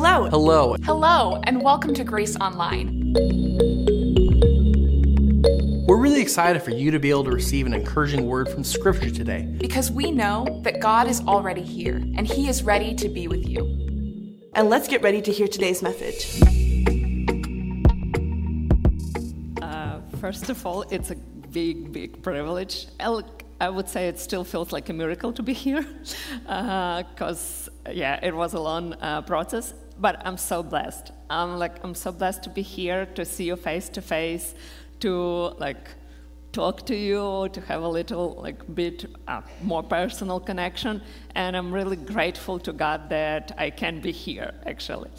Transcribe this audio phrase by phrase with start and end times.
[0.00, 0.28] Hello.
[0.30, 0.76] Hello.
[0.84, 3.12] Hello, and welcome to Grace Online.
[5.88, 9.10] We're really excited for you to be able to receive an encouraging word from Scripture
[9.10, 9.52] today.
[9.58, 13.48] Because we know that God is already here, and He is ready to be with
[13.48, 14.38] you.
[14.54, 16.42] And let's get ready to hear today's message.
[19.60, 22.86] Uh, first of all, it's a big, big privilege.
[23.00, 25.84] I would say it still feels like a miracle to be here,
[26.42, 29.74] because uh, yeah, it was a long uh, process.
[29.98, 31.12] But I'm so blessed.
[31.28, 34.54] I'm like I'm so blessed to be here, to see you face to face,
[35.00, 35.12] to
[35.58, 35.88] like
[36.52, 41.02] talk to you, to have a little like bit uh, more personal connection.
[41.34, 45.10] And I'm really grateful to God that I can be here actually.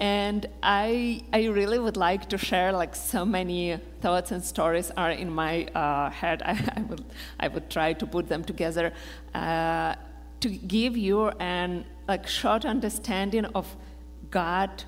[0.00, 5.10] And I, I really would like to share like so many thoughts and stories are
[5.10, 6.42] in my uh, head.
[6.46, 7.04] I, I, would,
[7.38, 8.94] I would try to put them together
[9.34, 9.94] uh,
[10.40, 13.76] to give you an like short understanding of
[14.30, 14.84] God,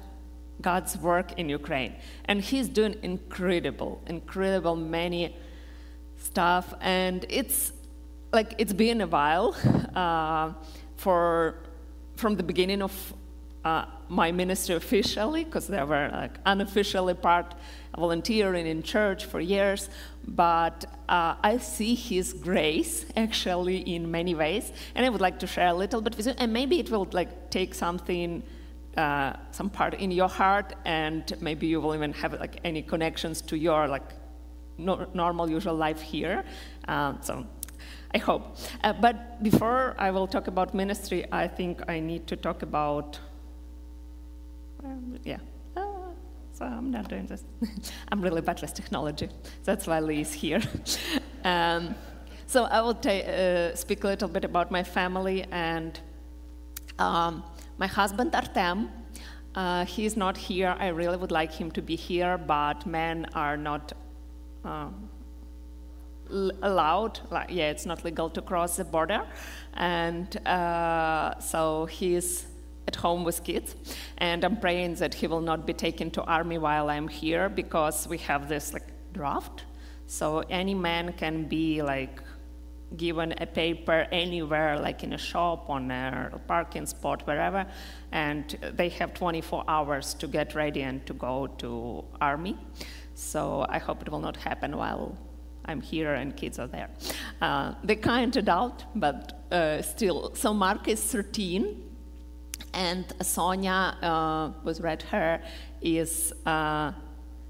[0.60, 1.95] God's work in Ukraine.
[2.26, 5.37] And He's doing incredible, incredible many
[6.18, 6.74] stuff.
[6.80, 7.73] And it's
[8.32, 9.54] like it's been a while
[9.95, 10.52] uh,
[10.96, 11.57] for
[12.16, 13.15] from the beginning of
[13.65, 17.54] uh, my ministry officially, because they were like unofficially part
[17.96, 19.88] volunteering in church for years.
[20.27, 25.46] But uh, I see His grace actually in many ways, and I would like to
[25.46, 26.34] share a little bit with you.
[26.38, 28.43] And maybe it will like take something,
[28.96, 33.40] uh, some part in your heart, and maybe you will even have like any connections
[33.43, 34.09] to your like
[34.79, 36.45] no- normal, usual life here.
[36.88, 37.46] Uh, so
[38.15, 38.57] I hope.
[38.84, 43.18] Uh, but before I will talk about ministry, I think I need to talk about
[44.84, 45.38] um, yeah.
[45.77, 45.82] Uh,
[46.52, 47.45] so I'm not doing this.
[48.10, 49.29] I'm really bad with technology.
[49.65, 50.60] That's why Lee is here.
[51.45, 51.95] um,
[52.46, 55.99] so I will uh, speak a little bit about my family and
[56.99, 57.45] um,
[57.78, 58.90] my husband Artem.
[59.54, 60.74] Uh, he's not here.
[60.78, 63.92] I really would like him to be here, but men are not
[64.65, 64.88] uh,
[66.62, 67.21] allowed.
[67.31, 69.27] Like, yeah, it's not legal to cross the border,
[69.75, 72.47] and uh, so he's
[72.88, 73.77] at home with kids
[74.19, 78.09] and i'm praying that he will not be taken to army while i'm here because
[78.09, 79.65] we have this like draft
[80.06, 82.21] so any man can be like
[82.97, 87.67] given a paper anywhere like in a shop on a parking spot wherever
[88.13, 92.57] and they have 24 hours to get ready and to go to army.
[93.15, 95.17] So i hope it will not happen while
[95.65, 96.91] i'm here and kids are there.
[97.41, 101.89] Uh, the kind adult but uh, still so mark is 13
[102.75, 105.43] and Sonia uh, was red hair
[105.81, 106.93] is uh,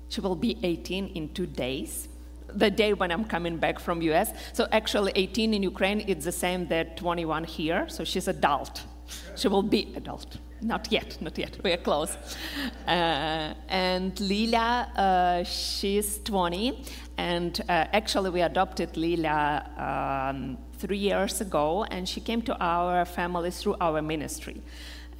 [0.08, 2.08] she will be 18 in two days
[2.54, 6.32] the day when i'm coming back from us so actually 18 in ukraine it's the
[6.32, 7.88] same that 21 here.
[7.88, 8.82] So she's adult.
[9.36, 10.38] She will be adult.
[10.60, 11.58] Not yet not yet.
[11.64, 12.16] We are close.
[12.86, 16.84] Uh, and lila uh, she's 20
[17.18, 19.40] and uh, actually we adopted lila
[19.76, 24.62] um, three years ago and she came to our family through our ministry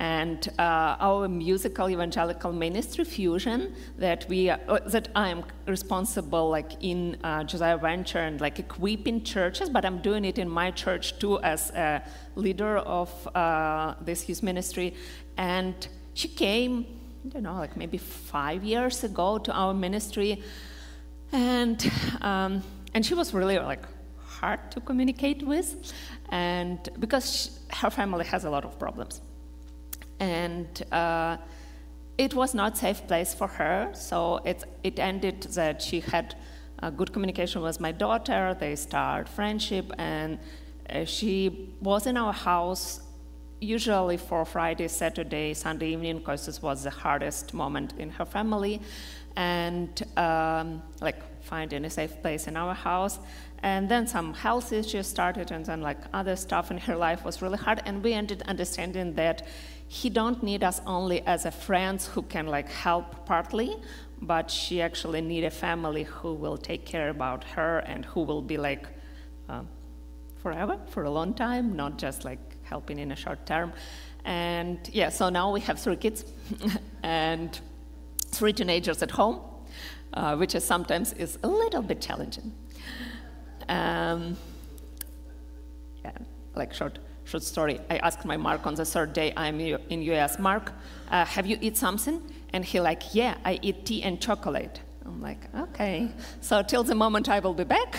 [0.02, 7.16] and uh, our musical evangelical ministry fusion that we uh, that I'm responsible like in
[7.22, 11.38] uh, Josiah Venture and like equipping churches, but I'm doing it in my church too
[11.42, 12.02] as a
[12.34, 14.96] leader of uh, this youth ministry.
[15.36, 16.84] And she came,
[17.24, 20.42] I don't know, like maybe five years ago to our ministry,
[21.30, 21.78] and
[22.22, 23.84] um, and she was really like
[24.18, 25.92] hard to communicate with,
[26.30, 29.20] and because she, her family has a lot of problems
[30.22, 31.36] and uh,
[32.16, 33.90] it was not safe place for her.
[33.92, 36.36] So it it ended that she had
[36.96, 38.56] good communication with my daughter.
[38.58, 40.38] They start friendship, and
[40.90, 43.00] uh, she was in our house
[43.60, 48.80] usually for Friday, Saturday, Sunday evening because this was the hardest moment in her family,
[49.36, 53.18] and um, like finding a safe place in our house.
[53.64, 57.40] And then some health issues started, and then like other stuff in her life was
[57.42, 57.80] really hard.
[57.86, 59.46] And we ended understanding that
[59.92, 63.76] he don't need us only as a friends who can like help partly
[64.22, 68.40] but she actually need a family who will take care about her and who will
[68.40, 68.86] be like
[69.50, 69.60] uh,
[70.42, 73.70] forever for a long time not just like helping in a short term.
[74.24, 76.24] And yeah so now we have three kids
[77.02, 77.60] and
[78.30, 79.40] three teenagers at home
[80.14, 82.50] uh, which is sometimes is a little bit challenging.
[83.68, 84.38] Um,
[86.02, 86.16] yeah
[86.54, 86.98] like short
[87.32, 87.80] short story.
[87.88, 90.70] I asked my Mark on the third day I'm in US, Mark,
[91.10, 92.20] uh, have you eat something?
[92.52, 94.80] And he like, yeah, I eat tea and chocolate.
[95.06, 96.10] I'm like, okay.
[96.42, 97.96] So till the moment I will be back,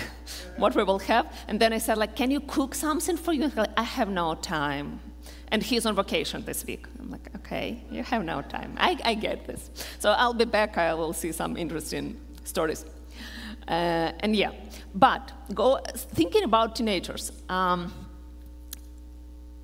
[0.57, 1.25] what we will have.
[1.47, 3.51] And then I said like, can you cook something for you?
[3.56, 5.00] Like, I have no time.
[5.51, 6.85] and he's on vacation this week.
[7.00, 8.71] I'm like, okay, you have no time.
[8.77, 9.71] I, I get this.
[10.00, 10.77] So I'll be back.
[10.77, 12.85] I will see some interesting stories.
[13.68, 14.51] Uh, and yeah,
[14.94, 15.80] but go
[16.18, 17.31] thinking about teenagers.
[17.50, 18.03] Um,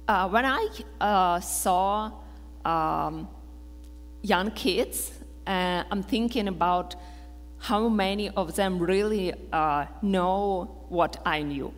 [0.09, 0.67] uh, when I
[0.99, 2.11] uh, saw
[2.65, 3.27] um,
[4.23, 5.11] young kids,
[5.45, 6.95] uh, I'm thinking about
[7.59, 11.71] how many of them really uh, know what I knew.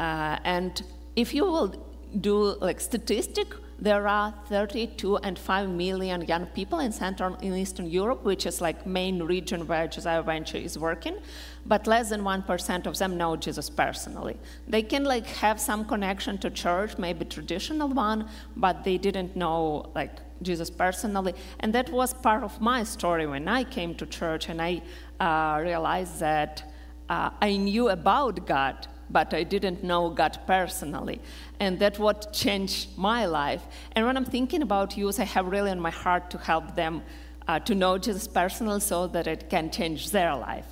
[0.00, 0.82] Uh, and
[1.14, 1.72] if you will
[2.20, 3.46] do like statistic,
[3.80, 8.60] there are 32 and 5 million young people in Central and Eastern Europe, which is
[8.60, 11.16] like main region where Josiah Venture is working,
[11.64, 14.36] but less than 1% of them know Jesus personally.
[14.66, 19.90] They can like have some connection to church, maybe traditional one, but they didn't know
[19.94, 21.34] like Jesus personally.
[21.60, 24.82] And that was part of my story when I came to church and I
[25.20, 26.64] uh, realized that
[27.08, 31.20] uh, I knew about God, but I didn't know God personally.
[31.60, 33.62] And that what changed my life.
[33.92, 37.02] And when I'm thinking about youth, I have really in my heart to help them
[37.46, 40.66] uh, to know Jesus personally so that it can change their life.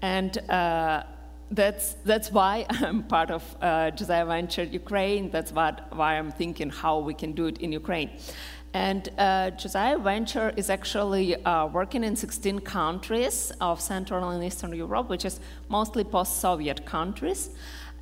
[0.00, 1.02] And uh,
[1.50, 5.30] that's, that's why I'm part of uh, Josiah Venture Ukraine.
[5.30, 8.10] That's what, why I'm thinking how we can do it in Ukraine.
[8.72, 14.72] And uh, Josiah Venture is actually uh, working in 16 countries of Central and Eastern
[14.72, 17.50] Europe, which is mostly post-Soviet countries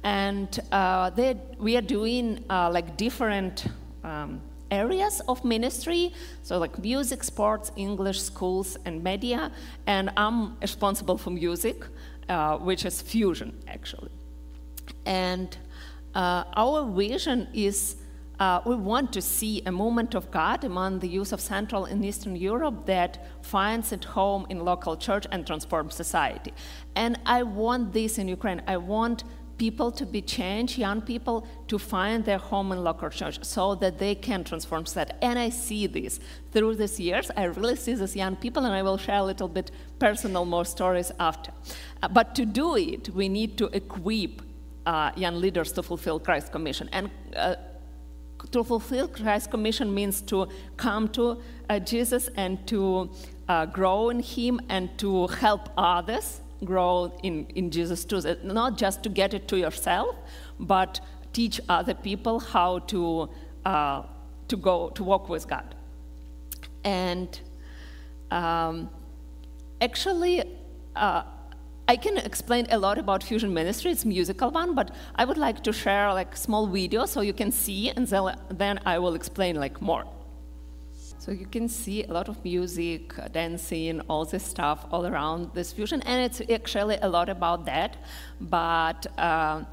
[0.05, 1.11] and uh,
[1.59, 3.67] we are doing uh, like different
[4.05, 4.41] um,
[4.71, 6.13] areas of ministry
[6.43, 9.51] so like music sports english schools and media
[9.87, 11.85] and i'm responsible for music
[12.29, 14.11] uh, which is fusion actually
[15.07, 15.57] and
[16.15, 17.97] uh, our vision is
[18.41, 22.05] uh, we want to see a movement of God among the youth of Central and
[22.05, 26.53] Eastern Europe that finds its home in local church and transforms society.
[26.95, 28.63] And I want this in Ukraine.
[28.67, 29.25] I want
[29.59, 33.99] people to be changed, young people to find their home in local church so that
[33.99, 35.13] they can transform society.
[35.21, 36.21] And I see this
[36.53, 37.31] through these years.
[37.37, 40.65] I really see these young people, and I will share a little bit personal more
[40.65, 41.53] stories after.
[42.03, 44.43] Uh, but to do it, we need to equip
[44.87, 46.89] uh, young leaders to fulfill Christ's commission.
[46.93, 47.57] And uh,
[48.53, 53.11] to fulfill Christ's commission means to come to uh, Jesus and to
[53.49, 58.21] uh, grow in Him and to help others grow in, in Jesus too.
[58.43, 60.15] Not just to get it to yourself,
[60.59, 61.01] but
[61.33, 63.29] teach other people how to,
[63.65, 64.03] uh,
[64.49, 65.75] to go to walk with God.
[66.85, 67.41] And
[68.31, 68.91] um,
[69.81, 70.43] actually,
[70.97, 71.23] uh,
[71.87, 73.93] I can explain a lot about Fusion Ministry.
[73.93, 77.51] It's musical one, but I would like to share like small video so you can
[77.51, 78.07] see, and
[78.51, 80.05] then I will explain like more.
[81.29, 85.51] So you can see a lot of music, uh, dancing, all this stuff all around
[85.53, 87.99] this fusion, and it's actually a lot about that.
[88.41, 89.65] But uh,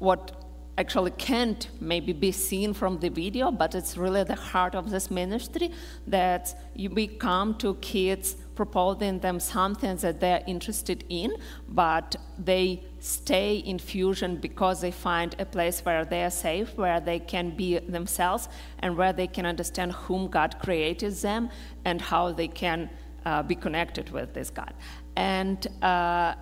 [0.00, 0.44] what
[0.76, 5.08] actually can't maybe be seen from the video, but it's really the heart of this
[5.08, 5.70] ministry
[6.08, 11.36] that we come to kids proposing them something that they're interested in,
[11.68, 17.00] but they stay in fusion because they find a place where they are safe, where
[17.00, 18.48] they can be themselves,
[18.78, 21.50] and where they can understand whom God created them
[21.84, 22.88] and how they can
[23.26, 24.72] uh, be connected with this God.
[25.16, 26.34] And uh,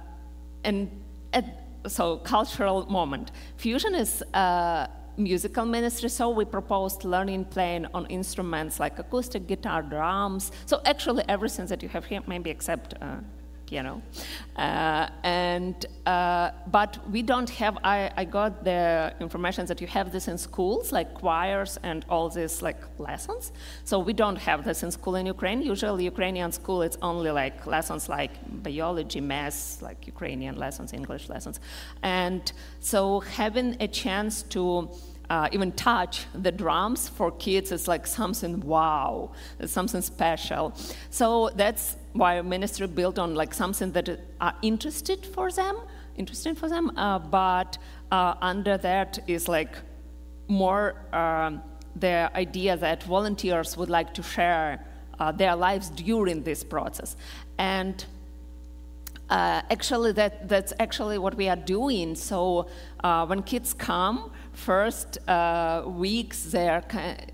[0.63, 0.89] and
[1.33, 1.45] at,
[1.89, 3.33] so cultural moment.
[3.57, 4.23] Fusion is.
[4.33, 4.87] Uh,
[5.19, 10.53] musical ministry, so we proposed learning playing on instruments like acoustic guitar, drums.
[10.65, 12.95] So actually everything that you have here, maybe except
[13.79, 14.03] uh, know.
[14.57, 17.79] Uh, and uh, but we don't have.
[17.85, 22.29] I, I got the information that you have this in schools, like choirs and all
[22.29, 23.53] these like lessons.
[23.85, 25.63] So we don't have this in school in Ukraine.
[25.63, 31.61] Usually, Ukrainian school it's only like lessons like biology, math, like Ukrainian lessons, English lessons,
[32.03, 34.91] and so having a chance to
[35.31, 40.75] uh, even touch the drums for kids is like something wow, it's something special.
[41.11, 44.09] So that's why ministry built on like something that
[44.41, 45.77] are interested for them,
[46.17, 47.79] interesting for them, uh, but
[48.11, 49.77] uh, under that is like
[50.49, 51.63] more um,
[51.97, 54.85] the idea that volunteers would like to share
[55.19, 57.17] uh, their lives during this process.
[57.59, 58.05] And
[59.31, 62.15] uh, actually, that, that's actually what we are doing.
[62.15, 62.69] So
[63.03, 66.83] uh, when kids come, first uh, weeks they're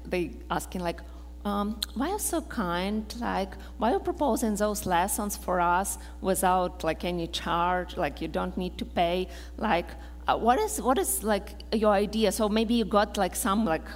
[0.06, 1.00] they asking like,
[1.44, 3.12] um, why are so kind?
[3.20, 7.96] Like, why are you proposing those lessons for us without like any charge?
[7.96, 9.28] Like, you don't need to pay.
[9.56, 9.86] Like,
[10.26, 12.32] uh, what is what is like your idea?
[12.32, 13.88] So maybe you got like some like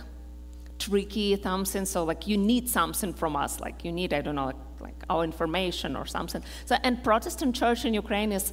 [0.79, 1.85] tricky something.
[1.85, 3.61] So like you need something from us.
[3.61, 6.43] Like you need I don't know like, like our information or something.
[6.65, 8.53] So and Protestant church in Ukraine is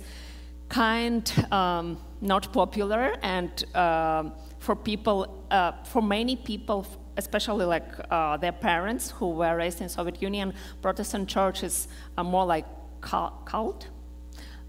[0.67, 3.63] kind um, not popular and.
[3.73, 4.29] Uh,
[4.59, 6.85] for people, uh, for many people,
[7.17, 11.87] especially like uh, their parents who were raised in Soviet Union, Protestant church is
[12.17, 12.65] uh, more like
[13.01, 13.87] cult.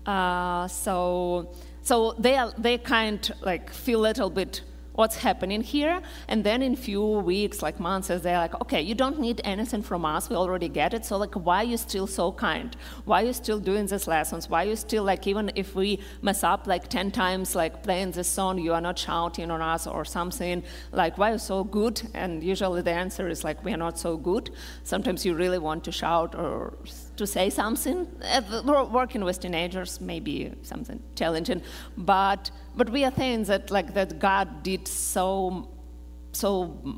[0.07, 4.63] Uh, so, so they are, they kind like feel a little bit
[5.01, 6.03] what's happening here.
[6.29, 7.03] And then in few
[7.33, 10.29] weeks, like months, as they're like, okay, you don't need anything from us.
[10.29, 11.07] We already get it.
[11.07, 12.77] So like, why are you still so kind?
[13.07, 14.51] Why are you still doing these lessons?
[14.51, 18.11] Why are you still like, even if we mess up like 10 times, like playing
[18.13, 20.63] this song, you are not shouting on us or something.
[20.93, 22.03] Like, why are you so good?
[22.13, 24.51] And usually the answer is like, we are not so good.
[24.85, 26.75] Sometimes you really want to shout or
[27.21, 27.99] to say something.
[28.23, 31.61] Uh, working with teenagers may be something challenging,
[31.97, 35.31] but but we are saying that like that God did so
[36.33, 36.51] so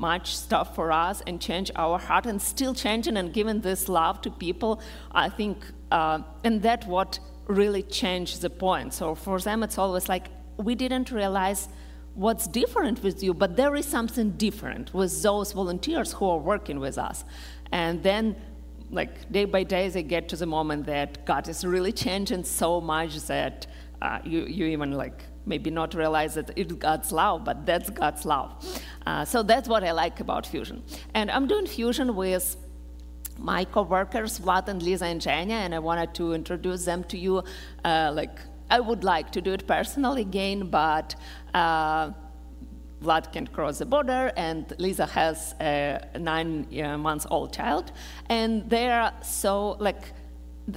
[0.07, 4.21] much stuff for us and change our heart and still changing and giving this love
[4.21, 4.71] to people.
[5.11, 5.57] I think,
[5.91, 8.93] uh, and that what really changed the point.
[8.93, 10.25] So for them, it's always like
[10.57, 11.67] we didn't realize
[12.15, 16.79] what's different with you, but there is something different with those volunteers who are working
[16.79, 17.25] with us.
[17.71, 18.35] And then
[18.93, 22.79] like day by day they get to the moment that God is really changing so
[22.79, 23.67] much that
[24.01, 28.25] uh, you, you even like maybe not realize that it's God's love, but that's God's
[28.25, 28.49] love.
[29.05, 30.83] Uh, so that's what I like about Fusion.
[31.13, 32.55] And I'm doing Fusion with
[33.37, 37.43] my co-workers, Vlad and Lisa and Zhenya, and I wanted to introduce them to you.
[37.83, 41.15] Uh, like I would like to do it personally again, but
[43.03, 47.91] Vlad can cross the border, and Lisa has a nine uh, child.
[48.29, 50.03] And they're so, like,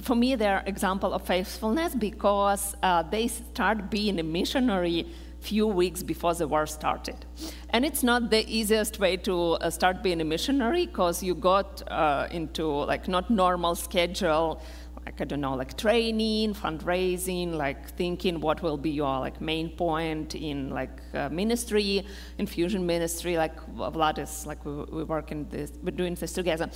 [0.01, 5.07] for me, they're example of faithfulness because uh, they start being a missionary
[5.39, 7.25] few weeks before the war started.
[7.69, 11.89] And it's not the easiest way to uh, start being a missionary because you got
[11.89, 14.61] uh, into like not normal schedule
[15.07, 19.69] like I don't know, like training, fundraising, like thinking what will be your like main
[19.69, 22.05] point in like uh, ministry,
[22.37, 23.37] infusion ministry.
[23.37, 26.69] Like Vlad is like we, we work in this, we're doing this together,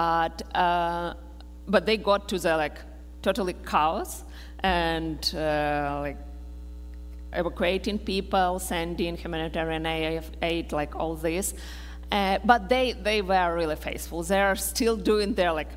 [0.00, 1.14] but uh,
[1.66, 2.78] but they got to the like
[3.22, 4.22] totally chaos
[4.60, 6.18] and uh, like
[7.32, 9.86] evacuating people, sending humanitarian
[10.42, 11.54] aid, like all this.
[12.10, 14.22] Uh, but they, they were really faithful.
[14.22, 15.68] They're still doing their like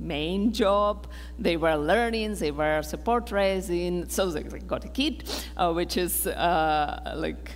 [0.00, 1.06] main job.
[1.38, 5.24] They were learning, they were support raising, so they, got a kid,
[5.56, 7.52] uh, which is uh, like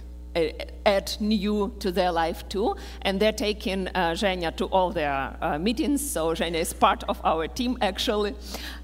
[0.86, 2.74] add new to their life too.
[3.02, 7.20] And they're taking uh, Zhenya to all their uh, meetings, so Zhenya is part of
[7.24, 8.34] our team actually,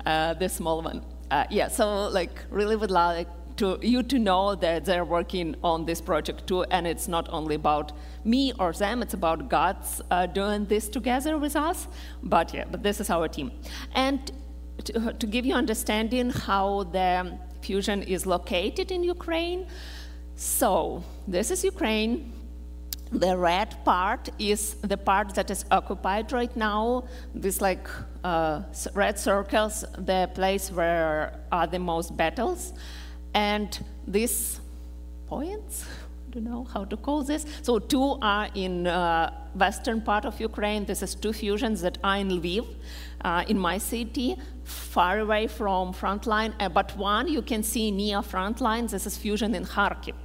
[0.07, 1.05] uh, the small one.
[1.31, 5.85] Uh, yeah, so like really would like to you to know that they're working on
[5.85, 7.93] this project too, and it's not only about
[8.25, 11.89] me or them, it's about God's uh, doing this together with us.
[12.23, 13.51] But yeah, but this is our team.
[13.95, 14.33] And
[14.85, 19.67] to, to give you understanding how the fusion is located in Ukraine,
[20.37, 22.33] so this is Ukraine.
[23.11, 27.05] The red part is the part that is occupied right now.
[27.35, 27.89] These like
[28.23, 28.63] uh,
[28.95, 32.75] red circles, the place where are the most battles.
[33.39, 33.71] And
[34.07, 34.61] these
[35.29, 35.85] points,
[36.27, 37.47] I don't know how to call this.
[37.63, 40.85] So two are in uh, western part of Ukraine.
[40.85, 42.67] This is two fusions that are in Lviv,
[43.25, 46.53] uh, in my city, far away from front line.
[46.59, 48.89] Uh, but one you can see near front line.
[48.89, 50.17] This is fusion in Kharkiv.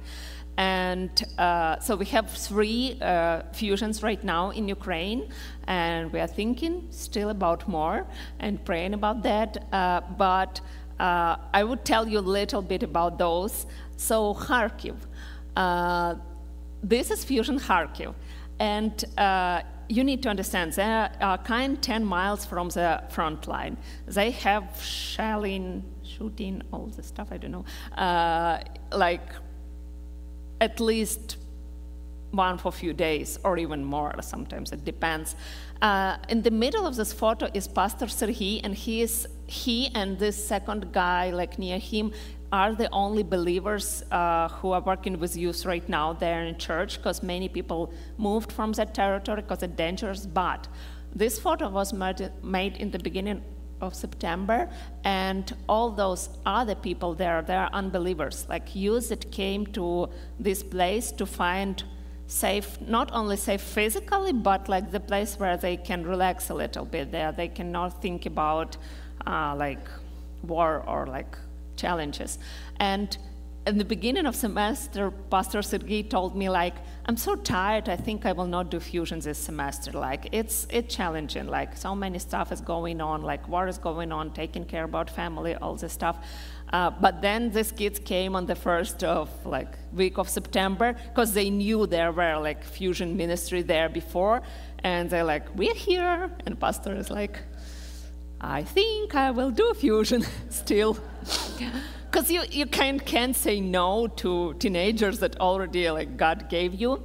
[0.56, 5.20] And uh, so we have three uh, fusions right now in Ukraine,
[5.66, 8.06] and we are thinking still about more
[8.38, 9.50] and praying about that.
[9.72, 10.60] Uh, but
[10.98, 13.66] uh, I would tell you a little bit about those.
[13.96, 14.96] So, Kharkiv.
[15.56, 16.16] Uh,
[16.82, 18.14] this is Fusion Kharkiv.
[18.58, 23.76] And uh, you need to understand, they are kind 10 miles from the front line.
[24.06, 27.64] They have shelling, shooting, all the stuff, I don't know,
[27.96, 28.60] uh,
[28.92, 29.28] like
[30.60, 31.36] at least
[32.30, 35.36] one for a few days or even more sometimes it depends
[35.82, 40.18] uh, in the middle of this photo is pastor serhi and he is he and
[40.18, 42.12] this second guy like near him
[42.52, 46.98] are the only believers uh, who are working with youth right now there in church
[46.98, 50.68] because many people moved from that territory because it's dangerous but
[51.14, 53.42] this photo was made in the beginning
[53.80, 54.68] of September,
[55.04, 60.08] and all those other people there, they are unbelievers, like youth that came to
[60.40, 61.84] this place to find
[62.26, 66.84] safe, not only safe physically, but like the place where they can relax a little
[66.84, 67.32] bit there.
[67.32, 68.76] They cannot think about
[69.26, 69.86] uh, like
[70.42, 71.36] war or like
[71.76, 72.38] challenges.
[72.78, 73.16] And
[73.66, 76.74] in the beginning of semester, Pastor Sergei told me like,
[77.06, 77.88] I'm so tired.
[77.88, 79.92] I think I will not do fusion this semester.
[79.92, 81.46] Like, it's it's challenging.
[81.46, 83.22] Like, so many stuff is going on.
[83.22, 86.18] Like, war is going on, taking care about family, all this stuff.
[86.72, 91.32] Uh, but then these kids came on the first of like week of September because
[91.32, 94.42] they knew there were like fusion ministry there before,
[94.82, 97.38] and they're like, "We're here," and pastor is like,
[98.40, 100.98] "I think I will do fusion still."
[102.14, 107.02] because you, you can, can't say no to teenagers that already like God gave you.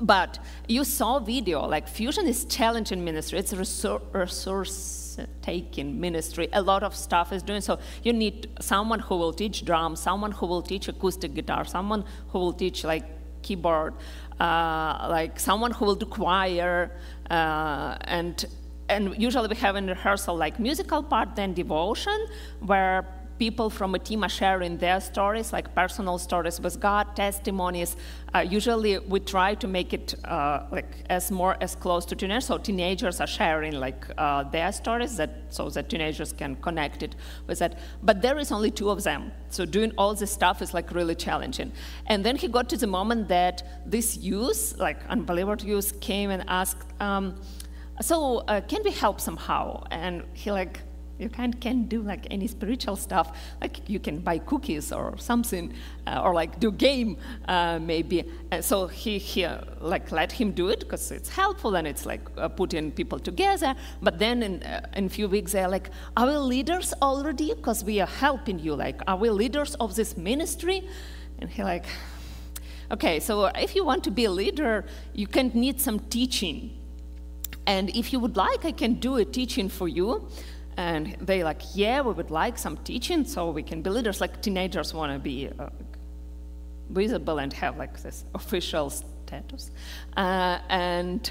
[0.00, 3.40] But you saw video, like fusion is challenging ministry.
[3.40, 6.48] It's a resource taking ministry.
[6.52, 7.80] A lot of stuff is doing so.
[8.04, 12.38] You need someone who will teach drums, someone who will teach acoustic guitar, someone who
[12.38, 13.04] will teach like
[13.42, 13.94] keyboard,
[14.38, 16.92] uh, like someone who will do choir,
[17.28, 18.46] uh, and
[18.88, 22.26] and usually we have in rehearsal like musical part, then devotion,
[22.60, 23.06] where
[23.38, 27.96] people from a team are sharing their stories, like personal stories with God, testimonies.
[28.34, 32.46] Uh, usually, we try to make it uh, like as more as close to teenagers.
[32.46, 37.14] So teenagers are sharing like uh, their stories, that so that teenagers can connect it
[37.46, 37.78] with that.
[38.02, 41.14] But there is only two of them, so doing all this stuff is like really
[41.14, 41.72] challenging.
[42.06, 46.44] And then he got to the moment that this youth, like unbelievable youth, came and
[46.48, 46.84] asked.
[47.00, 47.40] Um,
[48.00, 49.84] so uh, can we help somehow?
[49.90, 50.80] And he like
[51.18, 53.36] you can't, can't do like any spiritual stuff.
[53.60, 55.74] Like you can buy cookies or something,
[56.06, 57.16] uh, or like do game
[57.48, 58.24] uh, maybe.
[58.50, 62.06] And so he, he uh, like let him do it because it's helpful and it's
[62.06, 63.74] like uh, putting people together.
[64.00, 67.52] But then in, uh, in a few weeks they're like, are we leaders already?
[67.54, 68.76] Because we are helping you.
[68.76, 70.88] Like, are we leaders of this ministry?
[71.40, 71.86] And he like,
[72.92, 76.77] okay, so if you want to be a leader, you can need some teaching.
[77.68, 80.26] And if you would like, I can do a teaching for you.
[80.78, 84.20] And they like, yeah, we would like some teaching so we can be leaders.
[84.20, 85.68] Like teenagers want to be uh,
[86.88, 89.70] visible and have like this official status.
[90.16, 91.30] Uh, and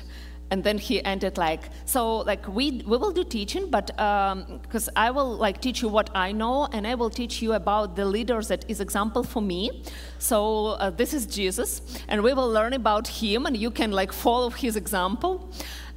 [0.49, 4.93] and then he ended like, so like we we will do teaching, but because um,
[4.95, 8.05] I will like teach you what I know, and I will teach you about the
[8.05, 9.83] leaders that is example for me.
[10.19, 14.13] So uh, this is Jesus, and we will learn about him, and you can like
[14.13, 15.51] follow his example.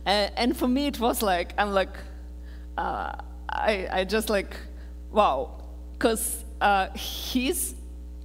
[0.07, 1.97] Uh, and for me, it was like I'm like.
[2.77, 3.13] Uh,
[3.53, 4.57] I, I just like,
[5.11, 7.75] wow, because uh, he's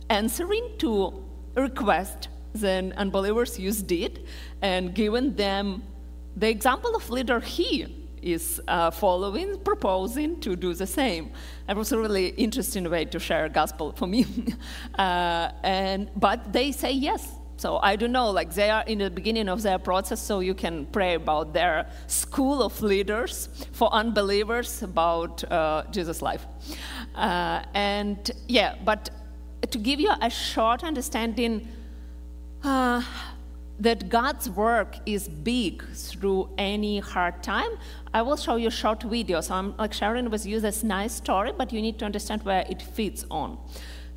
[0.10, 1.24] answering to
[1.56, 4.26] a request that unbelievers used did
[4.62, 5.84] and given them
[6.38, 7.86] the example of leader he
[8.22, 11.32] is uh, following, proposing to do the same.
[11.70, 14.26] It was a really interesting way to share gospel for me.
[14.98, 19.10] uh, and, but they say yes, so I don't know, like they are in the
[19.10, 24.84] beginning of their process, so you can pray about their school of leaders for unbelievers
[24.84, 26.46] about uh, Jesus' life.
[27.16, 29.10] Uh, and yeah, but
[29.72, 31.68] to give you a short understanding
[32.64, 33.02] uh,
[33.80, 37.72] that God's work is big through any hard time,
[38.14, 39.42] I will show you a short video.
[39.42, 42.66] So I'm like sharing with you this nice story, but you need to understand where
[42.70, 43.58] it fits on.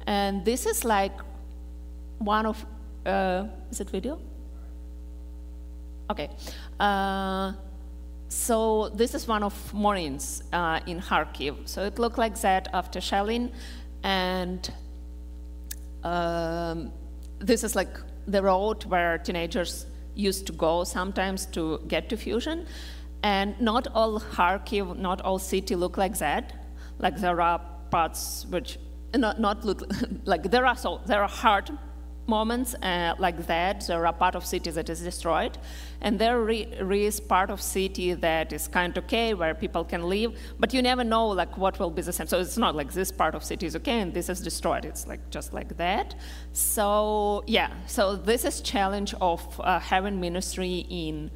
[0.07, 1.13] And this is like
[2.19, 2.65] one of
[3.09, 4.19] uh, is it video?
[6.11, 6.31] Okay.
[6.79, 7.53] Uh,
[8.29, 11.67] so this is one of mornings uh, in Kharkiv.
[11.67, 13.51] So it looked like that after shelling,
[14.03, 14.71] and
[16.05, 16.93] um,
[17.39, 22.67] this is like the road where teenagers used to go sometimes to get to fusion.
[23.23, 26.53] And not all Kharkiv, not all city look like that.
[26.99, 28.79] Like there are parts which
[29.15, 29.83] not not look
[30.25, 31.71] like there are so there are hard
[32.29, 33.87] moments uh, like that.
[33.87, 35.59] There are part of city that is destroyed,
[36.01, 40.37] and there is part of city that is kind of okay where people can live,
[40.59, 42.27] but you never know like what will be the same.
[42.27, 44.85] So it's not like this part of city is okay and this is destroyed.
[44.85, 46.15] It's like just like that.
[46.53, 51.31] So yeah, so this is challenge of uh, having ministry in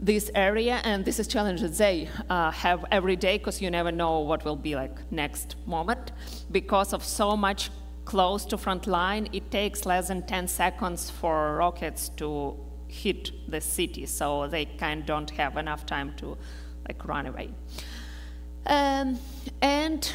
[0.00, 3.92] this area and this is challenge that they uh, have every day because you never
[3.92, 6.12] know what will be like next moment
[6.50, 7.70] because of so much
[8.10, 12.56] close to front line, it takes less than 10 seconds for rockets to
[12.88, 16.36] hit the city, so they kind don't have enough time to
[16.88, 17.50] like run away.
[18.66, 19.16] Um,
[19.62, 20.12] and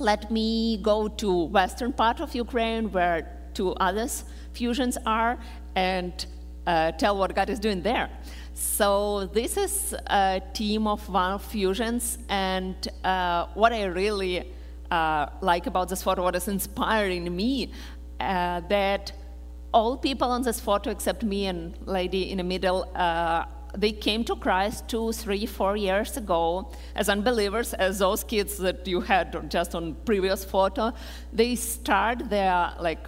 [0.00, 3.20] let me go to western part of Ukraine where
[3.54, 5.38] two others fusions are
[5.76, 6.26] and
[6.66, 8.10] uh, tell what God is doing there.
[8.54, 14.52] So this is a team of one fusions, and uh, what I really
[14.90, 17.72] uh, like about this photo, what is inspiring me,
[18.20, 19.12] uh, that
[19.72, 23.44] all people on this photo except me and lady in the middle, uh,
[23.76, 28.86] they came to Christ two, three, four years ago as unbelievers, as those kids that
[28.86, 30.92] you had just on previous photo.
[31.32, 33.06] They start their like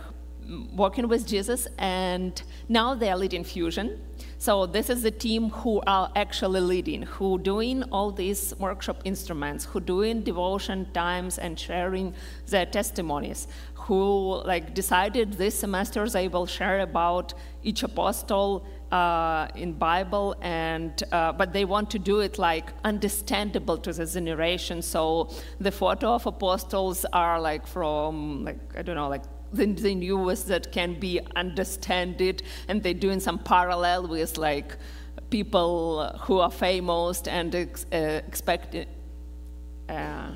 [0.75, 4.01] working with Jesus, and now they are leading Fusion.
[4.41, 9.67] So this is the team who are actually leading, who doing all these workshop instruments,
[9.67, 12.15] who doing devotion times and sharing
[12.47, 19.75] their testimonies, who like decided this semester they will share about each apostle uh, in
[19.75, 24.81] Bible, and uh, but they want to do it like understandable to the generation.
[24.81, 25.29] So
[25.61, 30.49] the photo of apostles are like from like I don't know like the, the newest
[30.49, 34.77] that can be understood, and they're doing some parallel with like
[35.31, 38.77] people who are famous and ex, uh, expect.
[39.89, 40.31] Uh,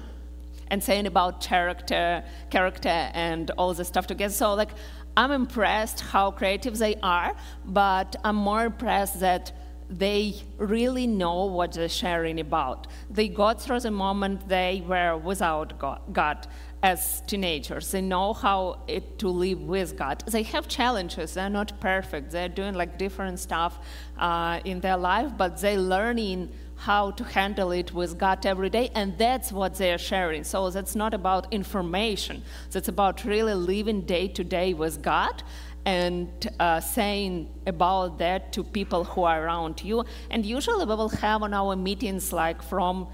[0.69, 4.33] and saying about character, character, and all the stuff together.
[4.33, 4.71] So, like,
[5.17, 9.53] I'm impressed how creative they are, but I'm more impressed that
[9.91, 12.87] they really know what they're sharing about.
[13.11, 15.79] They got through the moment they were without
[16.13, 16.47] God
[16.83, 17.91] as teenagers.
[17.91, 20.23] They know how it to live with God.
[20.27, 21.35] They have challenges.
[21.35, 22.31] They're not perfect.
[22.31, 23.79] They're doing like different stuff
[24.19, 28.91] uh, in their life, but they're learning how to handle it with God every day,
[28.95, 30.45] and that's what they're sharing.
[30.45, 35.43] So that's not about information, that's about really living day to day with God
[35.87, 36.29] and
[36.61, 40.05] uh, saying about that to people who are around you.
[40.31, 43.09] And usually we will have on our meetings like from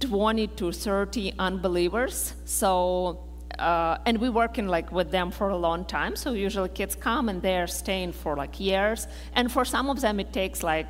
[0.00, 2.34] 20 to 30 unbelievers.
[2.44, 6.16] So uh, and we're working like with them for a long time.
[6.16, 10.20] So usually kids come and they're staying for like years, and for some of them
[10.20, 10.88] it takes like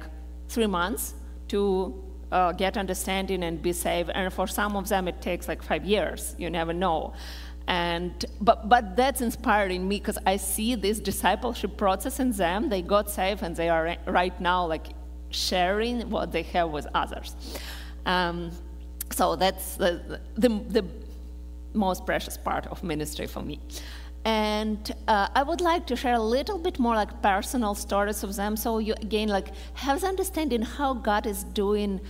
[0.48, 1.14] three months
[1.48, 2.02] to
[2.32, 4.10] uh, get understanding and be saved.
[4.14, 6.34] And for some of them, it takes like five years.
[6.38, 7.12] You never know.
[7.68, 12.68] And but but that's inspiring me because I see this discipleship process in them.
[12.68, 14.88] They got saved and they are right now like
[15.30, 17.36] sharing what they have with others.
[18.06, 18.50] Um,
[19.10, 20.84] so that's the, the, the
[21.74, 23.60] most precious part of ministry for me.
[24.24, 28.36] And uh, I would like to share a little bit more like personal stories of
[28.36, 28.56] them.
[28.56, 32.00] So you again like have the understanding how God is doing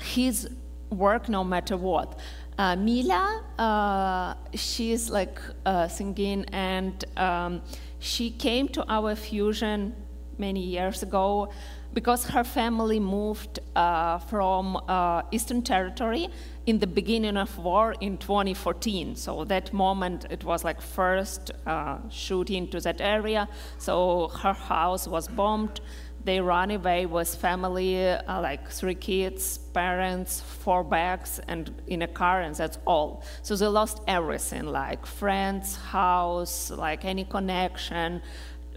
[0.00, 0.48] His
[0.90, 2.18] work no matter what.
[2.58, 7.62] Uh, Mila, uh, she's like uh, singing, and um,
[7.98, 9.94] she came to our fusion
[10.38, 11.48] many years ago
[11.94, 16.28] because her family moved uh, from uh, Eastern Territory
[16.66, 19.16] in the beginning of war in 2014.
[19.16, 23.48] So that moment, it was like first uh, shooting to that area.
[23.78, 25.80] So her house was bombed.
[26.24, 32.06] They run away with family, uh, like three kids, parents, four bags, and in a
[32.06, 33.24] car, and that's all.
[33.42, 38.22] So they lost everything, like friends, house, like any connection,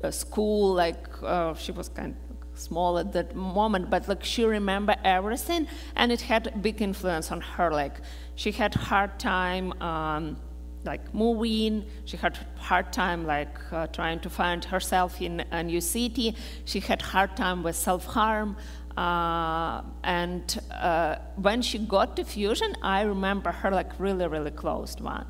[0.04, 0.74] uh, school.
[0.74, 5.68] Like uh, she was kind of small at that moment, but like she remembered everything,
[5.96, 7.70] and it had a big influence on her.
[7.72, 8.02] Like
[8.34, 9.72] she had hard time.
[9.82, 10.38] Um,
[10.86, 15.82] like moving, she had hard time like uh, trying to find herself in a new
[15.82, 16.36] city.
[16.66, 18.56] She had hard time with self-harm,
[18.98, 25.02] uh, and uh, when she got to Fusion, I remember her like really, really closed
[25.02, 25.26] one.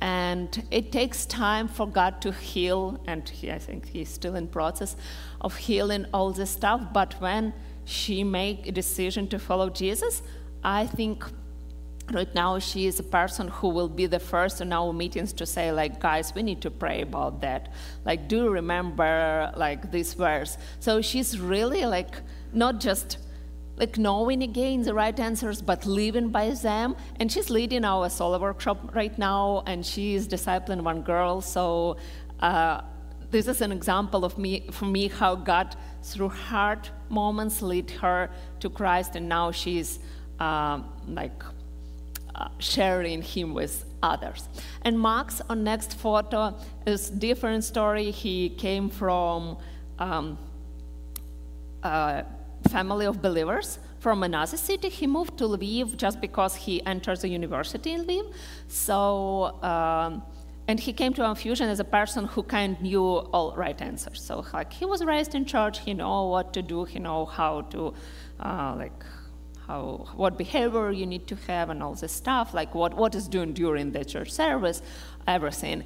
[0.00, 4.48] And it takes time for God to heal, and he, I think He's still in
[4.48, 4.96] process
[5.40, 6.92] of healing all this stuff.
[6.92, 10.22] But when she made a decision to follow Jesus,
[10.62, 11.24] I think
[12.12, 15.46] right now she is a person who will be the first in our meetings to
[15.46, 17.72] say like guys we need to pray about that.
[18.04, 20.58] Like do remember like this verse?
[20.80, 22.16] So she's really like
[22.52, 23.18] not just
[23.76, 26.96] like knowing again the right answers but living by them.
[27.16, 31.40] And she's leading our solo workshop right now and she's discipling one girl.
[31.40, 31.96] So
[32.40, 32.82] uh,
[33.30, 38.30] this is an example of me for me how god through hard moments lead her
[38.60, 39.16] to christ.
[39.16, 39.98] And now she's
[40.38, 41.42] uh, like
[42.58, 44.48] sharing him with others
[44.82, 46.54] and max on next photo
[46.86, 49.56] is different story he came from
[49.98, 50.38] um,
[51.82, 52.22] uh,
[52.68, 54.88] family of believers from another city.
[54.88, 58.32] He moved to Lviv just because he entered the university in Lviv.
[58.68, 60.22] So, um,
[60.68, 64.20] and he came to Infusion as a person who kind of knew all right answers.
[64.28, 65.76] So, like, he was raised in church.
[65.80, 66.84] He know what to do.
[66.84, 67.94] He know how to,
[68.40, 69.00] uh, like,
[69.66, 72.54] how what behavior you need to have and all this stuff.
[72.54, 74.82] Like, what what is doing during the church service,
[75.26, 75.84] everything.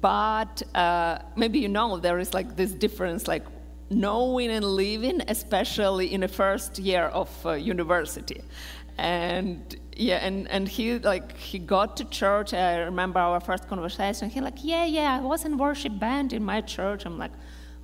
[0.00, 3.44] But uh, maybe you know there is like this difference, like
[3.90, 8.42] knowing and living, especially in the first year of uh, university.
[8.96, 12.54] And yeah, and, and he like he got to church.
[12.54, 14.30] I remember our first conversation.
[14.30, 17.04] He like, yeah, yeah, I was in worship band in my church.
[17.04, 17.32] I'm like,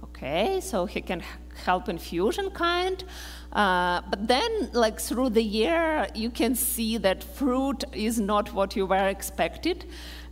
[0.04, 1.22] okay, so he can
[1.64, 3.04] help in fusion kind.
[3.52, 8.76] Uh, but then, like through the year, you can see that fruit is not what
[8.76, 9.86] you were expected,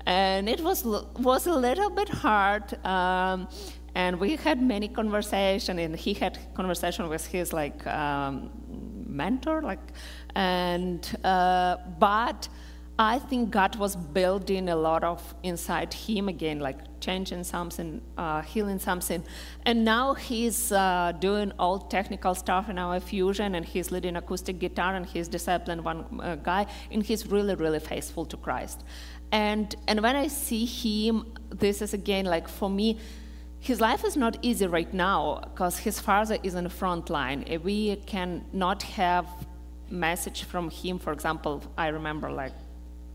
[0.06, 2.72] and it was was a little bit hard.
[2.84, 3.48] Um,
[3.94, 8.50] and we had many conversation, and he had conversation with his like um,
[9.06, 9.80] mentor, like,
[10.36, 12.48] and uh, but
[13.00, 18.42] I think God was building a lot of inside him again, like changing something, uh,
[18.42, 19.22] healing something.
[19.64, 24.58] And now he's uh, doing all technical stuff in our fusion, and he's leading acoustic
[24.58, 28.82] guitar, and he's disciplined one uh, guy, and he's really, really faithful to Christ.
[29.30, 32.98] And and when I see him, this is again like for me.
[33.60, 37.44] His life is not easy right now because his father is in the front line.
[37.64, 39.26] We cannot have
[39.90, 40.98] message from him.
[41.00, 42.52] For example, I remember like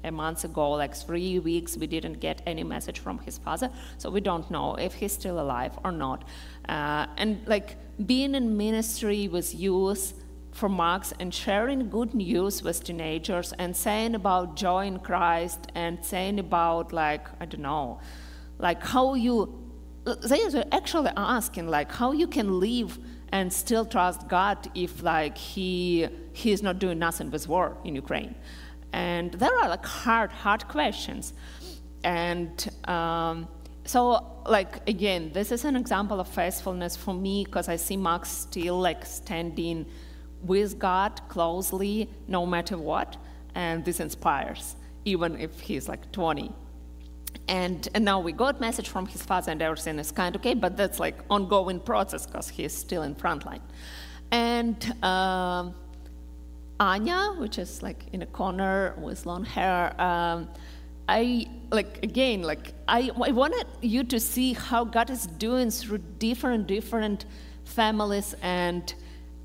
[0.03, 4.09] a month ago, like three weeks, we didn't get any message from his father, so
[4.09, 6.23] we don't know if he's still alive or not.
[6.67, 10.13] Uh, and like being in ministry with youth
[10.51, 16.03] for Max and sharing good news with teenagers and saying about joy in Christ and
[16.03, 17.99] saying about like I don't know,
[18.59, 19.59] like how you
[20.05, 22.99] they are actually asking like how you can live
[23.31, 28.35] and still trust God if like he he's not doing nothing with war in Ukraine.
[28.93, 31.33] And there are like hard, hard questions.
[32.03, 33.47] And um,
[33.85, 38.29] so, like, again, this is an example of faithfulness for me because I see Max
[38.29, 39.85] still like standing
[40.41, 43.17] with God closely no matter what.
[43.55, 44.75] And this inspires,
[45.05, 46.51] even if he's like 20.
[47.47, 50.53] And, and now we got message from his father and everything is kind of okay,
[50.53, 53.61] but that's like ongoing process because he's still in frontline.
[54.31, 55.75] And um,
[56.83, 59.79] Anya, which is like in a corner with long hair.
[60.01, 60.49] Um,
[61.07, 65.99] I like again, like I, I wanted you to see how God is doing through
[66.19, 67.25] different different
[67.63, 68.93] families and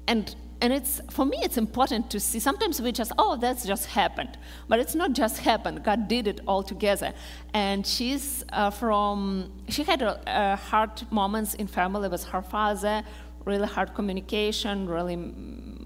[0.09, 3.87] and and it's for me it's important to see sometimes we just oh that's just
[3.87, 7.13] happened but it's not just happened god did it all together
[7.55, 13.05] and she's uh, from she had a, hard moments in family with her father
[13.49, 15.17] really hard communication, really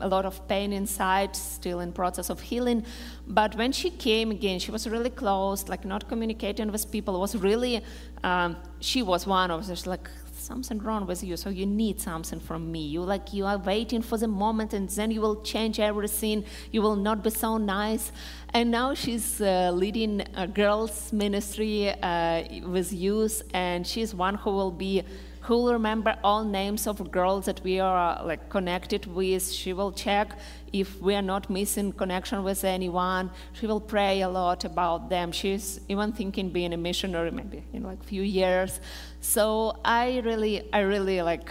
[0.03, 2.85] a lot of pain inside, still in process of healing.
[3.27, 7.21] But when she came again, she was really close, like not communicating with people.
[7.21, 7.83] Was really,
[8.23, 12.41] um, she was one of those like something wrong with you, so you need something
[12.41, 12.87] from me.
[12.87, 16.45] You like you are waiting for the moment, and then you will change everything.
[16.73, 18.13] You will not be so nice.
[18.53, 24.51] And now she's uh, leading a girls' ministry uh, with youth, and she's one who
[24.51, 25.05] will be
[25.43, 29.51] who will remember all names of girls that we are uh, like connected with.
[29.51, 30.39] She will check
[30.73, 33.31] if we are not missing connection with anyone.
[33.53, 35.33] She will pray a lot about them.
[35.33, 38.81] She's even thinking being a missionary maybe in like few years.
[39.21, 41.51] So I really, I really like.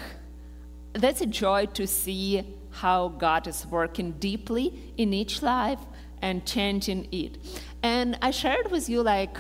[0.94, 5.80] That's a joy to see how God is working deeply in each life
[6.22, 7.38] and changing it.
[7.84, 9.38] And I shared with you like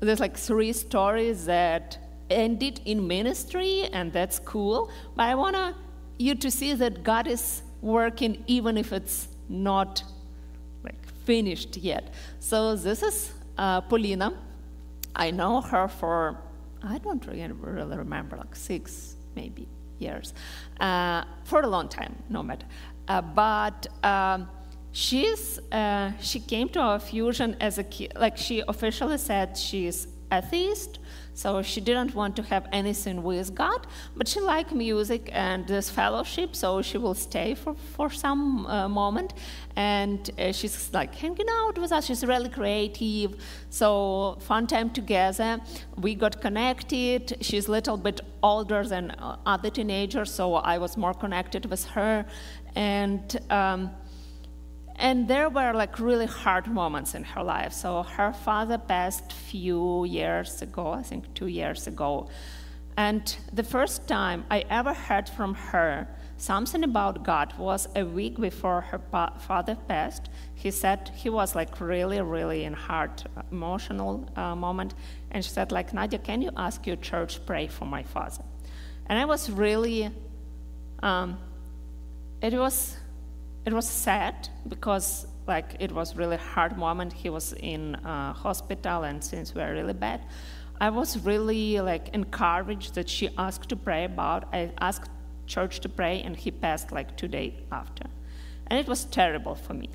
[0.00, 1.98] there's like three stories that
[2.32, 4.90] ended in ministry, and that's cool.
[5.16, 5.76] But I want
[6.18, 10.02] you to see that God is working even if it's not
[10.84, 12.14] like finished yet.
[12.40, 14.32] So this is uh, Paulina.
[15.14, 16.38] I know her for
[16.82, 19.68] I don't really, really remember like six maybe
[19.98, 20.34] years
[20.80, 22.66] uh, for a long time, no matter.
[23.08, 24.48] Uh, but um,
[24.92, 28.12] she's uh, she came to our fusion as a kid.
[28.16, 30.98] Like she officially said she's atheist
[31.34, 35.88] so she didn't want to have anything with God, but she liked music and this
[35.88, 39.34] fellowship, so she will stay for, for some uh, moment.
[39.74, 42.04] And uh, she's like hanging out with us.
[42.04, 43.36] She's really creative.
[43.70, 45.60] So fun time together.
[45.96, 47.38] We got connected.
[47.40, 51.84] She's a little bit older than uh, other teenagers, so I was more connected with
[51.86, 52.26] her.
[52.74, 53.90] And um,
[55.02, 57.72] and there were like really hard moments in her life.
[57.72, 62.28] So her father passed few years ago, I think two years ago.
[62.96, 68.38] And the first time I ever heard from her something about God was a week
[68.38, 69.00] before her
[69.40, 70.28] father passed.
[70.54, 74.94] He said he was like really, really in hard emotional uh, moment.
[75.32, 78.44] And she said like, Nadiya, can you ask your church pray for my father?
[79.06, 80.10] And I was really,
[81.02, 81.38] um,
[82.40, 82.96] it was
[83.64, 87.12] it was sad because like it was really hard moment.
[87.12, 90.20] He was in uh, hospital and things were really bad.
[90.80, 95.10] I was really like encouraged that she asked to pray about i asked
[95.46, 98.04] church to pray and he passed like two days after.
[98.68, 99.90] And it was terrible for me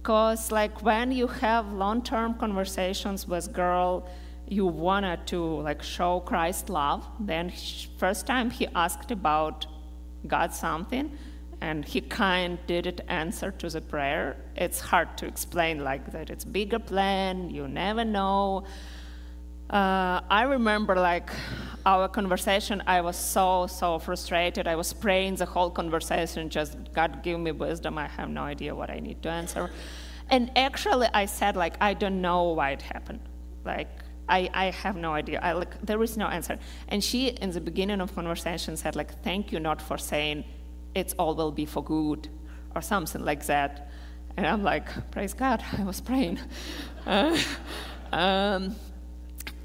[0.00, 4.08] because like when you have long-term conversations with girl
[4.48, 7.52] you wanted to like show christ love then
[7.98, 9.66] first time he asked about
[10.26, 11.16] god something
[11.60, 14.36] and he kind didn't answer to the prayer.
[14.56, 16.30] It's hard to explain like that.
[16.30, 17.50] It's bigger plan.
[17.50, 18.64] You never know.
[19.68, 21.30] Uh, I remember like
[21.86, 22.82] our conversation.
[22.86, 24.66] I was so so frustrated.
[24.66, 26.48] I was praying the whole conversation.
[26.50, 27.98] Just God give me wisdom.
[27.98, 29.70] I have no idea what I need to answer.
[30.28, 33.20] And actually, I said like I don't know why it happened.
[33.64, 33.88] Like
[34.28, 35.40] I, I have no idea.
[35.40, 36.56] I, like, there is no answer.
[36.88, 40.44] And she, in the beginning of conversation, said like, "Thank you not for saying
[40.94, 42.28] it's all will be for good,"
[42.74, 43.90] or something like that.
[44.36, 45.62] And I'm like, "Praise God!
[45.78, 46.38] I was praying."
[47.06, 47.34] Uh,
[48.12, 48.76] um,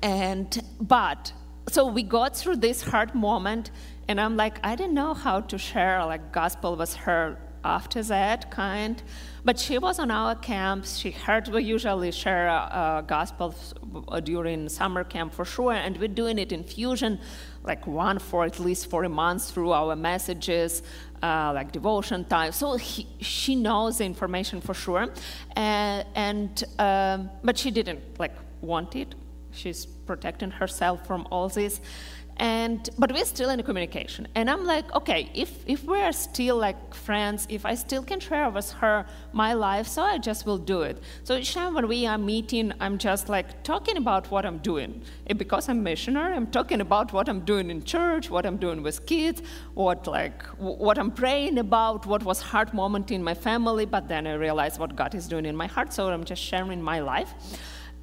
[0.01, 1.33] and but
[1.69, 3.71] so we got through this hard moment,
[4.07, 8.51] and I'm like, I didn't know how to share like gospel with her after that
[8.51, 9.01] kind.
[9.43, 10.97] But she was on our camps.
[10.97, 13.73] She heard we usually share uh, gospels
[14.23, 17.19] during summer camp for sure, and we're doing it in fusion,
[17.63, 20.83] like one for at least for a month through our messages,
[21.21, 22.51] uh, like devotion time.
[22.51, 25.07] So he, she knows the information for sure,
[25.55, 29.15] and, and um, but she didn't like want it.
[29.51, 31.81] She's protecting herself from all this
[32.37, 34.27] and but we're still in communication.
[34.35, 38.49] And i'm like okay if if we're still like friends if i still can share
[38.49, 41.01] with her my life so i just will do it.
[41.23, 45.01] So each time when we are meeting i'm just like talking about what i'm doing.
[45.27, 48.83] And because i'm missionary i'm talking about what i'm doing in church what i'm doing
[48.83, 49.41] with kids
[49.73, 53.85] what like what i'm praying about what was hard moment in my family.
[53.85, 56.81] But then i realized what god is doing in my heart so i'm just sharing
[56.81, 57.33] my life.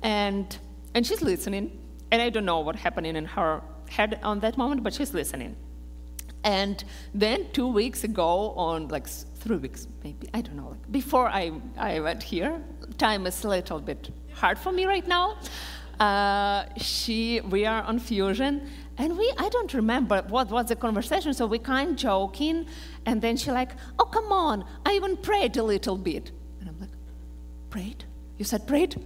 [0.02, 0.58] And
[0.94, 1.78] and she's listening.
[2.10, 3.62] And i don't know what happening in her
[3.96, 5.56] head on that moment, but she's listening.
[6.44, 6.82] And
[7.14, 11.52] then two weeks ago, on like three weeks maybe, I don't know, like before I,
[11.76, 12.60] I went here,
[12.98, 15.36] time is a little bit hard for me right now.
[16.00, 21.32] Uh, she, we are on Fusion, and we, I don't remember what was the conversation,
[21.32, 22.66] so we kind of joking,
[23.06, 26.32] and then she like, oh, come on, I even prayed a little bit.
[26.60, 26.90] And I'm like,
[27.70, 28.04] prayed?
[28.38, 28.96] You said prayed?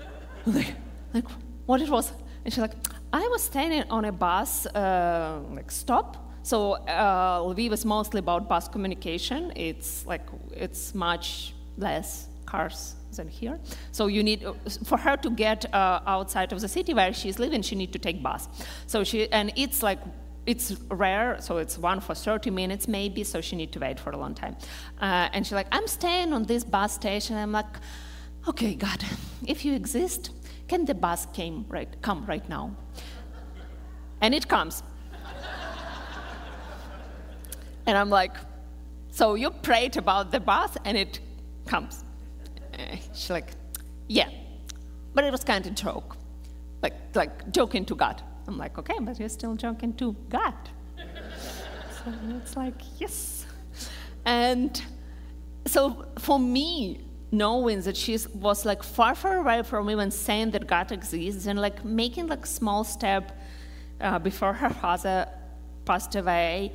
[0.46, 0.74] like,
[1.14, 1.24] like,
[1.64, 2.12] what it was?
[2.44, 2.74] And she's like,
[3.12, 6.16] I was standing on a bus uh, like stop.
[6.42, 9.52] So uh, Lviv is mostly about bus communication.
[9.54, 13.60] It's like it's much less cars than here.
[13.92, 14.44] So you need
[14.84, 17.98] for her to get uh, outside of the city where she's living, she need to
[17.98, 18.48] take bus.
[18.86, 19.98] So she and it's like
[20.46, 24.10] it's rare, so it's one for 30 minutes maybe, so she need to wait for
[24.10, 24.56] a long time.
[25.00, 27.36] Uh, and she's like, I'm staying on this bus station.
[27.36, 27.76] I'm like,
[28.48, 29.04] okay, God,
[29.46, 30.30] if you exist,
[30.72, 32.74] can the bus came right, come right now?
[34.22, 34.82] And it comes.
[37.86, 38.32] and I'm like,
[39.10, 41.20] so you prayed about the bus and it
[41.66, 42.04] comes.
[42.72, 43.50] And she's like,
[44.08, 44.30] yeah.
[45.12, 46.16] But it was kind of joke,
[46.80, 48.22] like, like joking to God.
[48.48, 50.54] I'm like, okay, but you're still joking to God.
[50.96, 53.44] so it's like, yes.
[54.24, 54.82] And
[55.66, 57.02] so for me,
[57.32, 61.58] knowing that she was like far, far away from even saying that God exists and
[61.58, 63.36] like making like small step
[64.00, 65.26] uh, before her father
[65.86, 66.72] passed away.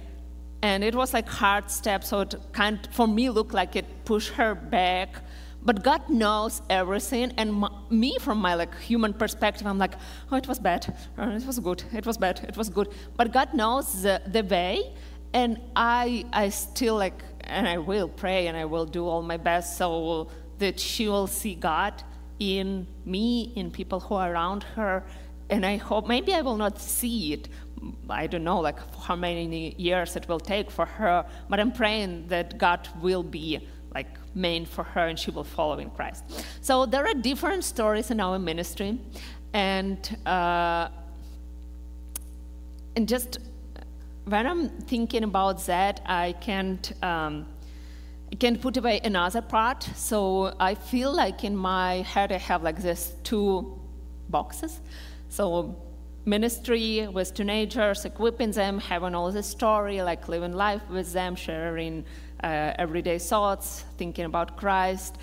[0.64, 4.34] And it was like hard step, so it kind for me looked like it pushed
[4.34, 5.22] her back.
[5.62, 9.96] But God knows everything, and me, from my like human perspective, I'm like,
[10.32, 12.90] oh, it was bad, oh, it was good, it was bad, it was good.
[13.18, 14.94] But God knows the, the way,
[15.34, 19.38] and I, I still like, and I will pray, and I will do all my
[19.38, 22.04] best so that she will see God
[22.40, 25.04] in me, in people who are around her,
[25.50, 27.50] and I hope maybe I will not see it.
[28.10, 32.28] I don't know, like how many years it will take for her, but I'm praying
[32.28, 36.24] that God will be like main for her and she will follow in Christ.
[36.62, 39.00] So there are different stories in our ministry,
[39.54, 40.90] and uh,
[42.96, 43.40] and just
[44.26, 46.92] when I'm thinking about that, I can't.
[47.04, 47.46] Um,
[48.36, 49.84] can put away another part.
[49.96, 53.80] So I feel like in my head I have like this two
[54.30, 54.82] boxes.
[55.30, 55.76] So
[56.26, 62.04] ministry with teenagers, equipping them, having all the story, like living life with them, sharing
[62.44, 65.18] uh, everyday thoughts, thinking about Christ.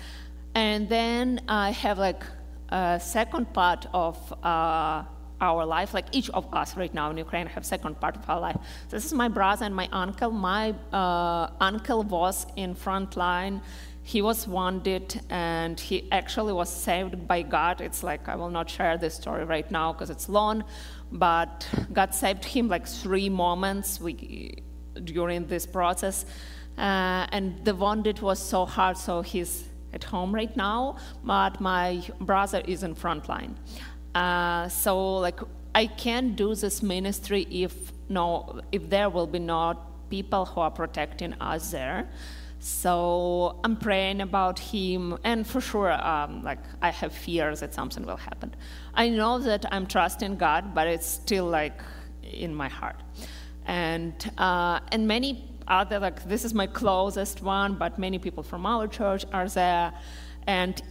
[0.55, 2.23] And then I have like
[2.69, 5.03] a second part of uh,
[5.41, 8.39] our life, like each of us right now in Ukraine have second part of our
[8.39, 8.57] life.
[8.87, 10.31] So this is my brother and my uncle.
[10.31, 13.61] My uh, uncle was in front line
[14.07, 17.81] he was wounded and he actually was saved by God.
[17.81, 20.63] It's like, I will not share this story right now because it's long,
[21.11, 24.59] but God saved him like three moments we,
[25.05, 26.23] during this process.
[26.77, 32.03] Uh, and the wounded was so hard, so he's at home right now, but my
[32.19, 33.57] brother is in front line.
[34.15, 35.39] Uh, so like
[35.75, 40.71] I can't do this ministry if no if there will be not people who are
[40.71, 42.07] protecting us there.
[42.59, 48.05] So I'm praying about him, and for sure, um, like I have fears that something
[48.05, 48.55] will happen.
[48.95, 51.79] I know that I'm trusting God, but it's still like
[52.23, 52.95] in my heart.
[53.67, 58.65] And uh, and many other like this is my closest one, but many people from
[58.65, 59.93] our church are there,
[60.47, 60.81] and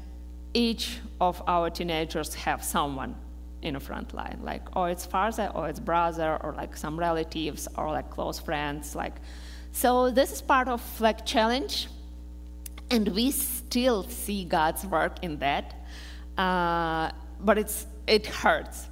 [0.54, 3.16] each of our teenagers have someone
[3.62, 7.66] in the front line, like or it's father, or it's brother, or like some relatives,
[7.76, 9.14] or like close friends, like.
[9.72, 11.88] So this is part of like challenge,
[12.90, 15.74] and we still see God's work in that,
[16.38, 18.88] uh, but it's it hurts.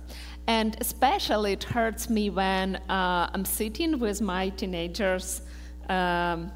[0.49, 5.43] And especially it hurts me when uh, I'm sitting with my teenagers
[5.89, 6.51] um,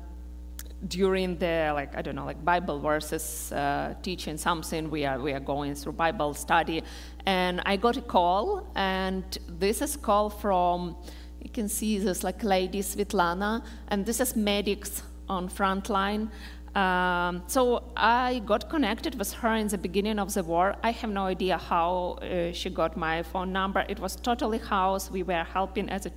[0.89, 4.91] during the like I don't know like Bible verses uh, teaching something.
[4.91, 6.83] We are we are going through Bible study,
[7.27, 10.97] and I got a call, and this is call from
[11.43, 16.31] you can see this like lady Svetlana, and this is medics on front line.
[16.75, 20.77] Um, so I got connected with her in the beginning of the war.
[20.83, 23.87] I have no idea how uh, she got my phone number.
[23.89, 25.11] It was totally house.
[25.11, 26.13] We were helping as a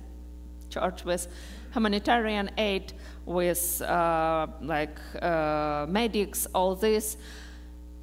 [0.68, 1.28] church with
[1.72, 2.92] humanitarian aid,
[3.26, 7.16] with uh, like uh, medics, all this,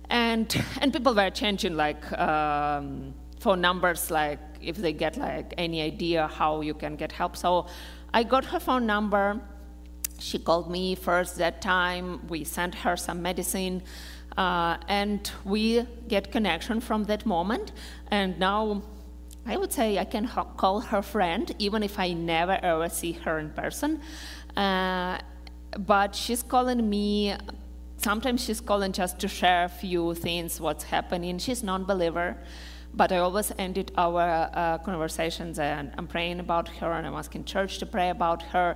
[0.10, 5.82] and and people were changing like um, phone numbers, like if they get like any
[5.82, 7.36] idea how you can get help.
[7.36, 7.68] So
[8.14, 9.42] I got her phone number
[10.20, 12.28] she called me first that time.
[12.28, 13.84] We sent her some medicine.
[14.38, 17.72] Uh, and we get connection from that moment.
[18.12, 18.84] And now
[19.48, 20.28] I would say I can
[20.58, 24.02] call her friend, even if I never ever see her in person.
[24.56, 25.20] Uh,
[25.80, 27.36] but she's calling me.
[27.98, 31.40] Sometimes she's calling just to share a few things, what's happening.
[31.40, 32.38] She's non-believer,
[32.94, 37.46] but I always ended our uh, conversations and I'm praying about her and I'm asking
[37.46, 38.76] church to pray about her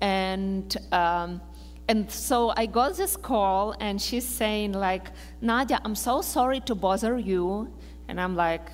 [0.00, 1.40] and um,
[1.88, 5.08] and so I got this call, and she's saying like,
[5.42, 7.70] Nadiya, I'm so sorry to bother you,
[8.08, 8.70] and I'm like,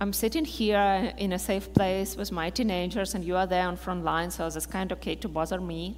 [0.00, 3.76] I'm sitting here in a safe place with my teenagers, and you are there on
[3.76, 5.96] front line, so it's kind of okay to bother me.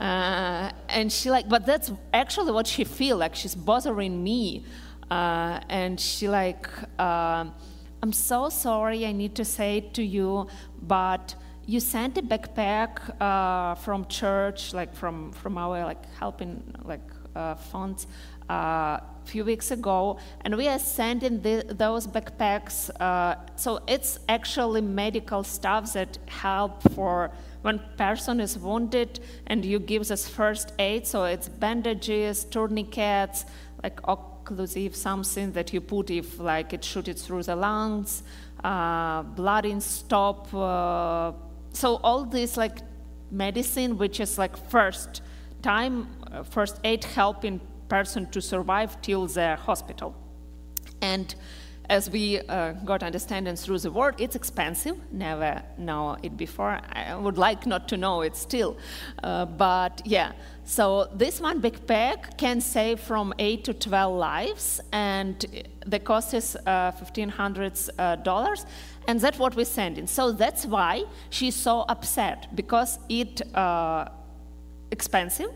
[0.00, 3.34] Uh, and she like, but that's actually what she feel like.
[3.34, 4.64] She's bothering me,
[5.10, 6.66] uh, and she like,
[6.98, 7.44] uh,
[8.02, 9.04] I'm so sorry.
[9.04, 10.46] I need to say it to you,
[10.80, 11.34] but
[11.66, 17.06] you sent a backpack uh, from church, like from from our like helping like
[17.36, 18.06] uh, funds.
[19.30, 22.90] Few weeks ago, and we are sending the, those backpacks.
[23.00, 27.30] Uh, so it's actually medical stuff that help for
[27.62, 31.06] when person is wounded, and you give us first aid.
[31.06, 33.44] So it's bandages, tourniquets,
[33.84, 38.24] like occlusive something that you put if like it shoot it through the lungs,
[38.64, 41.32] uh, blood in stop uh,
[41.72, 42.78] so all this like
[43.30, 45.22] medicine, which is like first
[45.62, 47.60] time, uh, first aid helping
[47.90, 50.14] person to survive till the hospital.
[51.02, 51.34] And
[51.90, 54.96] as we uh, got understanding through the word, it's expensive.
[55.10, 56.80] Never know it before.
[56.92, 58.76] I would like not to know it still.
[59.24, 60.32] Uh, but yeah,
[60.64, 65.44] so this one backpack can save from 8 to 12 lives, and
[65.84, 67.88] the cost is uh, $1,500.
[67.98, 68.66] Uh,
[69.08, 70.06] and that's what we're sending.
[70.06, 74.04] So that's why she's so upset, because it uh,
[74.92, 75.50] expensive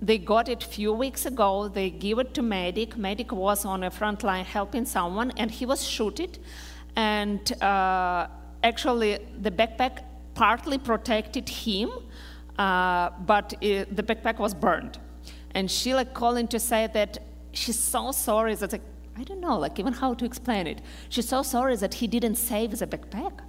[0.00, 1.68] they got it a few weeks ago.
[1.68, 2.96] They gave it to medic.
[2.96, 6.38] Medic was on a front line helping someone, and he was shooted.
[6.96, 8.26] And uh,
[8.62, 11.90] actually, the backpack partly protected him,
[12.58, 14.98] uh, but it, the backpack was burned.
[15.52, 17.18] And she like calling to say that
[17.52, 18.82] she's so sorry that like,
[19.16, 20.82] I don't know, like even how to explain it.
[21.08, 23.40] She's so sorry that he didn't save the backpack.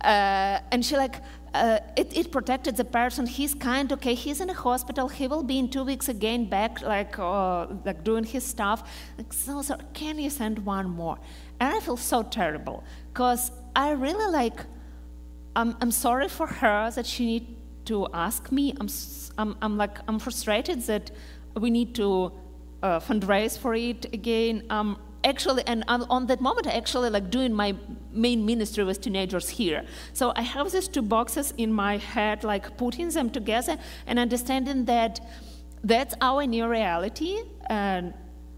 [0.00, 1.22] Uh, and she like
[1.54, 3.26] uh, it, it, protected the person.
[3.26, 5.08] He's kind, okay, he's in a hospital.
[5.08, 8.90] He will be in two weeks again back, like, uh, like doing his stuff.
[9.16, 11.16] Like, so, so, can you send one more?
[11.60, 12.82] And I feel so terrible
[13.12, 14.60] because I really like,
[15.54, 18.74] I'm, I'm sorry for her that she need to ask me.
[18.80, 18.88] I'm,
[19.38, 21.12] I'm, I'm like, I'm frustrated that
[21.54, 22.32] we need to
[22.82, 24.64] uh, fundraise for it again.
[24.70, 27.74] Um, actually, and on that moment, actually like doing my
[28.12, 29.84] main ministry with teenagers here.
[30.12, 34.84] So I have these two boxes in my head, like putting them together and understanding
[34.84, 35.20] that
[35.82, 38.14] that's our new reality, and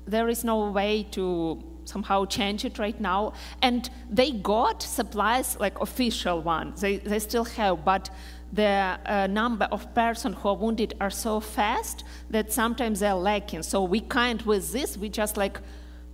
[0.06, 3.32] there is no way to somehow change it right now.
[3.62, 8.10] And they got supplies, like official ones, they, they still have, but
[8.52, 13.62] the uh, number of persons who are wounded are so fast that sometimes they're lacking.
[13.62, 15.60] So we can't, with this, we just like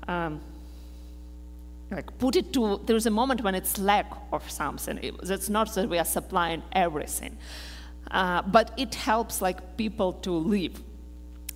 [0.09, 0.41] um,
[1.91, 5.89] like put it to there's a moment when it's lack of something it's not that
[5.89, 7.37] we are supplying everything
[8.11, 10.83] Uh, but it helps like people to live.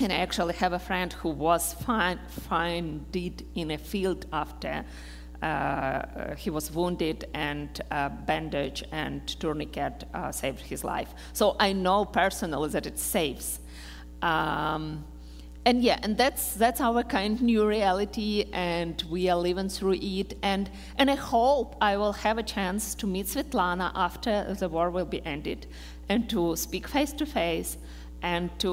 [0.01, 3.14] And I actually have a friend who was find, found
[3.55, 4.84] in a field after
[5.42, 11.14] uh, he was wounded, and uh, bandage and tourniquet uh, saved his life.
[11.32, 13.61] So I know personally that it saves.
[14.22, 15.05] Um,
[15.66, 20.38] and yeah, and that's that's our kind new reality, and we are living through it.
[20.40, 24.90] And and I hope I will have a chance to meet Svetlana after the war
[24.90, 25.66] will be ended,
[26.08, 27.78] and to speak face to face,
[28.22, 28.72] and to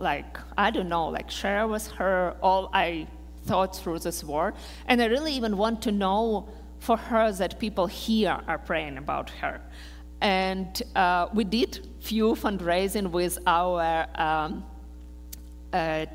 [0.00, 3.06] like I don't know, like share with her all I
[3.44, 4.54] thought through this war.
[4.86, 9.28] And I really even want to know for her that people here are praying about
[9.42, 9.60] her.
[10.22, 14.64] And uh, we did few fundraising with our um,
[15.72, 16.06] uh,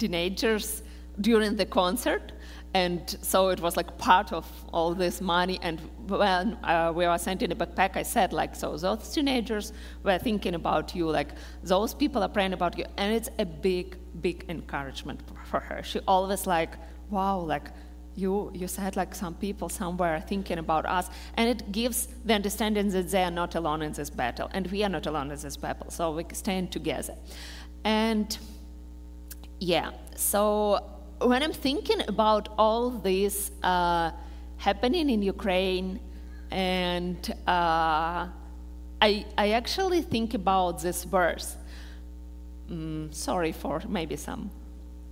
[0.00, 0.82] teenagers
[1.20, 2.32] during the concert.
[2.72, 5.58] And so it was like part of all this money.
[5.60, 9.72] And when uh, we were sent in a backpack, I said, like, so those teenagers
[10.04, 11.30] were thinking about you, like,
[11.64, 12.84] those people are praying about you.
[12.96, 15.82] And it's a big, big encouragement for her.
[15.82, 16.74] She always, like,
[17.10, 17.70] wow, like,
[18.16, 22.34] you, you said like some people somewhere are thinking about us and it gives the
[22.34, 25.38] understanding that they are not alone in this battle and we are not alone in
[25.38, 27.14] this battle so we stand together
[27.84, 28.38] and
[29.60, 30.80] yeah so
[31.22, 34.10] when I'm thinking about all this uh,
[34.56, 36.00] happening in Ukraine,
[36.50, 38.28] and uh,
[39.00, 41.56] I, I actually think about this verse.
[42.70, 44.50] Mm, sorry for maybe some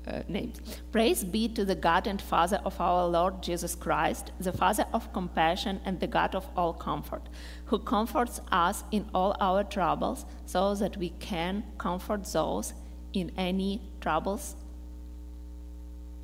[0.06, 0.60] uh, names.
[0.92, 5.12] Praise be to the God and Father of our Lord Jesus Christ, the Father of
[5.12, 7.28] compassion and the God of all comfort,
[7.66, 12.72] who comforts us in all our troubles, so that we can comfort those
[13.12, 14.56] in any troubles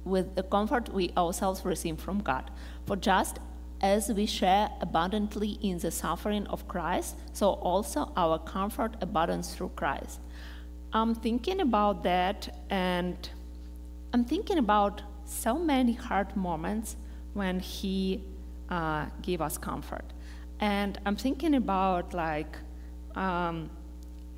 [0.04, 2.50] with the comfort we ourselves receive from God.
[2.86, 3.38] For just
[3.80, 9.72] as we share abundantly in the suffering of Christ, so also our comfort abundance through
[9.76, 10.20] Christ.
[10.92, 13.16] I'm thinking about that, and
[14.12, 16.96] I'm thinking about so many hard moments
[17.32, 18.22] when He
[18.70, 20.04] uh, gave us comfort.
[20.60, 22.56] And I'm thinking about like
[23.16, 23.70] um,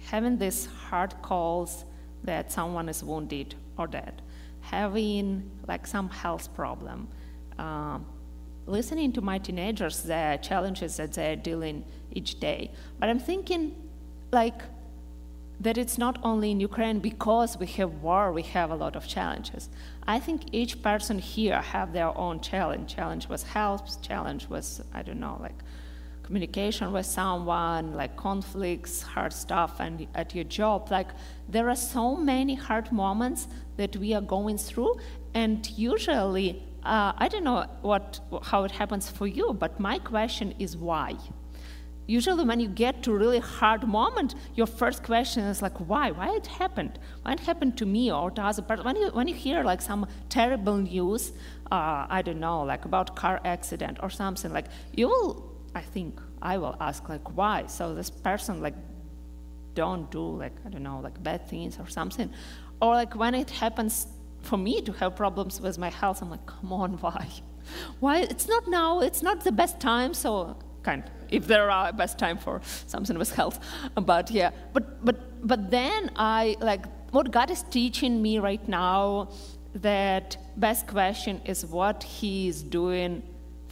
[0.06, 1.84] having these hard calls
[2.26, 4.22] that someone is wounded or dead
[4.70, 7.08] having like some health problem,
[7.58, 7.98] uh,
[8.66, 12.72] listening to my teenagers, the challenges that they're dealing each day.
[12.98, 13.74] But I'm thinking
[14.32, 14.60] like
[15.60, 19.06] that it's not only in Ukraine because we have war, we have a lot of
[19.06, 19.70] challenges.
[20.06, 22.94] I think each person here have their own challenge.
[22.94, 25.60] Challenge was health, challenge was, I don't know, like
[26.26, 30.90] communication with someone, like conflicts, hard stuff, and at your job.
[30.90, 31.08] Like
[31.48, 34.96] there are so many hard moments that we are going through,
[35.34, 40.54] and usually, uh, I don't know what how it happens for you, but my question
[40.58, 41.14] is why.
[42.08, 46.12] Usually, when you get to a really hard moment, your first question is like, why?
[46.12, 47.00] Why it happened?
[47.22, 48.84] Why it happened to me or to other person?
[48.84, 51.32] When you when you hear like some terrible news,
[51.72, 56.20] uh, I don't know, like about car accident or something, like you will I think
[56.40, 57.66] I will ask like why.
[57.66, 58.78] So this person like
[59.74, 62.30] don't do like I don't know like bad things or something,
[62.80, 64.06] or like when it happens
[64.40, 67.28] for me to have problems with my health, I'm like come on why,
[68.00, 68.16] why?
[68.20, 72.18] It's not now it's not the best time so kind of, if there are best
[72.18, 73.60] time for something with health,
[74.12, 75.16] but yeah but but
[75.46, 79.28] but then I like what God is teaching me right now
[79.74, 83.22] that best question is what He is doing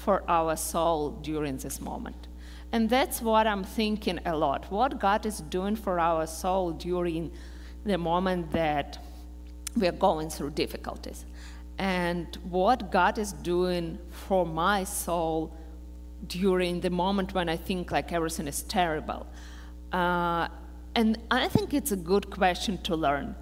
[0.04, 2.28] for our soul during this moment.
[2.72, 4.70] And that's what I'm thinking a lot.
[4.70, 7.32] What God is doing for our soul during
[7.84, 8.98] the moment that
[9.76, 11.24] we are going through difficulties.
[11.78, 15.56] And what God is doing for my soul
[16.26, 19.26] during the moment when I think like everything is terrible.
[19.92, 20.48] Uh,
[20.94, 23.34] and I think it's a good question to learn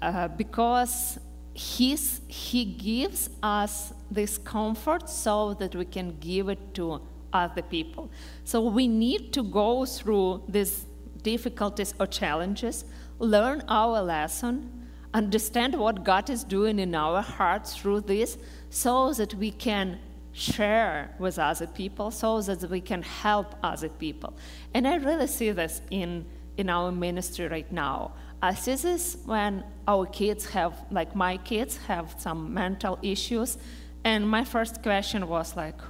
[0.00, 1.18] uh, because
[1.54, 7.00] he's, he gives us this comfort so that we can give it to
[7.32, 8.10] other people.
[8.44, 10.86] So we need to go through these
[11.22, 12.84] difficulties or challenges,
[13.18, 18.38] learn our lesson, understand what God is doing in our hearts through this,
[18.70, 19.98] so that we can
[20.32, 24.34] share with other people, so that we can help other people.
[24.74, 26.24] And I really see this in,
[26.56, 28.12] in our ministry right now.
[28.40, 33.58] I see this when our kids have, like my kids, have some mental issues.
[34.04, 35.80] And my first question was like,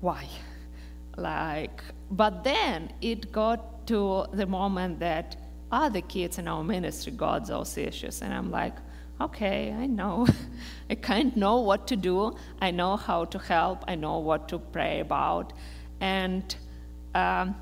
[0.00, 0.28] why?
[1.16, 5.36] Like, but then it got to the moment that
[5.70, 8.22] other kids in our ministry got those issues.
[8.22, 8.74] And I'm like,
[9.20, 10.26] okay, I know.
[10.90, 12.36] I kind of know what to do.
[12.60, 13.84] I know how to help.
[13.88, 15.52] I know what to pray about.
[16.00, 16.54] And
[17.14, 17.54] um,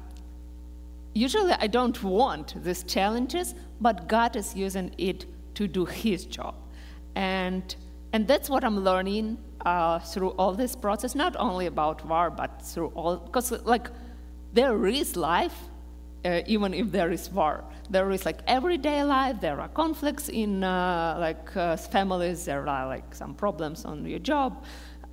[1.14, 6.54] usually I don't want these challenges, but God is using it to do His job.
[7.14, 7.74] And,
[8.12, 12.62] and that's what I'm learning uh, through all this process, not only about war, but
[12.62, 13.90] through all, because like
[14.52, 15.54] there is life,
[16.24, 17.64] uh, even if there is war.
[17.88, 22.86] There is like everyday life, there are conflicts in uh, like uh, families, there are
[22.86, 24.64] like some problems on your job.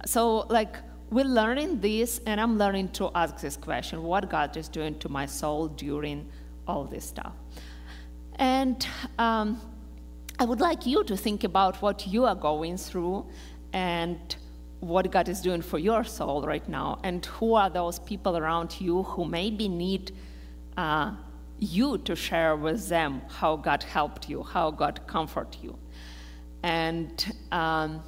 [0.05, 0.77] So like
[1.09, 5.09] we're learning this, and I'm learning to ask this question what God is doing to
[5.09, 6.29] my soul during
[6.67, 7.33] all this stuff.
[8.35, 8.85] And
[9.17, 9.59] um,
[10.39, 13.25] I would like you to think about what you are going through
[13.73, 14.35] and
[14.79, 18.79] what God is doing for your soul right now, and who are those people around
[18.79, 20.11] you who maybe need
[20.77, 21.11] uh,
[21.59, 25.77] you to share with them how God helped you, how God comforted you.
[26.63, 28.03] And, um,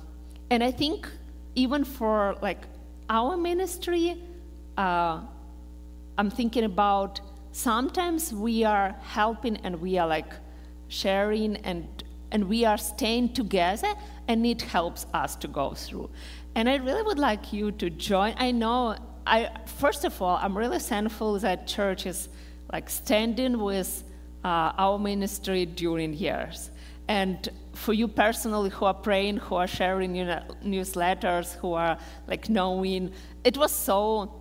[0.51, 1.07] and I think
[1.55, 2.65] even for like
[3.09, 4.21] our ministry,
[4.77, 5.21] uh,
[6.17, 10.33] I'm thinking about sometimes we are helping and we are like
[10.87, 13.93] sharing and and we are staying together
[14.29, 16.09] and it helps us to go through
[16.55, 18.95] and i really would like you to join i know
[19.27, 22.29] i first of all i'm really thankful that church is
[22.71, 24.03] like standing with
[24.45, 26.71] uh, our ministry during years
[27.09, 30.13] and for you personally who are praying who are sharing
[30.63, 33.11] newsletters who are like knowing
[33.43, 34.39] it was so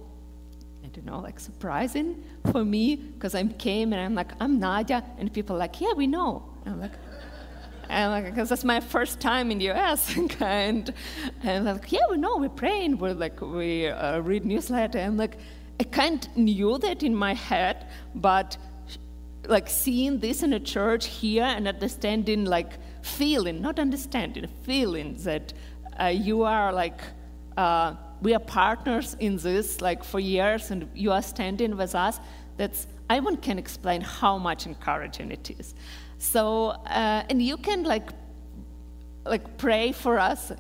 [0.85, 5.05] I don't know, like surprising for me because I came and I'm like, I'm Nadiya,
[5.19, 6.43] and people are like, yeah, we know.
[6.65, 6.93] And I'm like,
[7.89, 10.17] and like, because that's my first time in the U.S.
[10.41, 10.93] and
[11.43, 15.37] and like, yeah, we know, we're praying, we're like, we uh, read newsletter, and like,
[15.81, 18.57] I kind of knew that in my head, but
[19.47, 22.73] like seeing this in a church here and understanding, like
[23.03, 25.53] feeling, not understanding, feeling that
[26.01, 27.01] uh, you are like.
[27.57, 32.19] Uh, we are partners in this like for years and you are standing with us
[32.57, 35.75] that's i one can explain how much encouraging it is
[36.19, 38.11] so uh, and you can like
[39.25, 40.53] like pray for us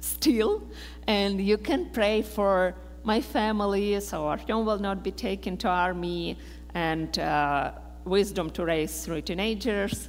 [0.00, 0.62] still
[1.06, 6.38] and you can pray for my family so Artyom will not be taken to army
[6.74, 7.72] and uh,
[8.04, 10.08] wisdom to raise three teenagers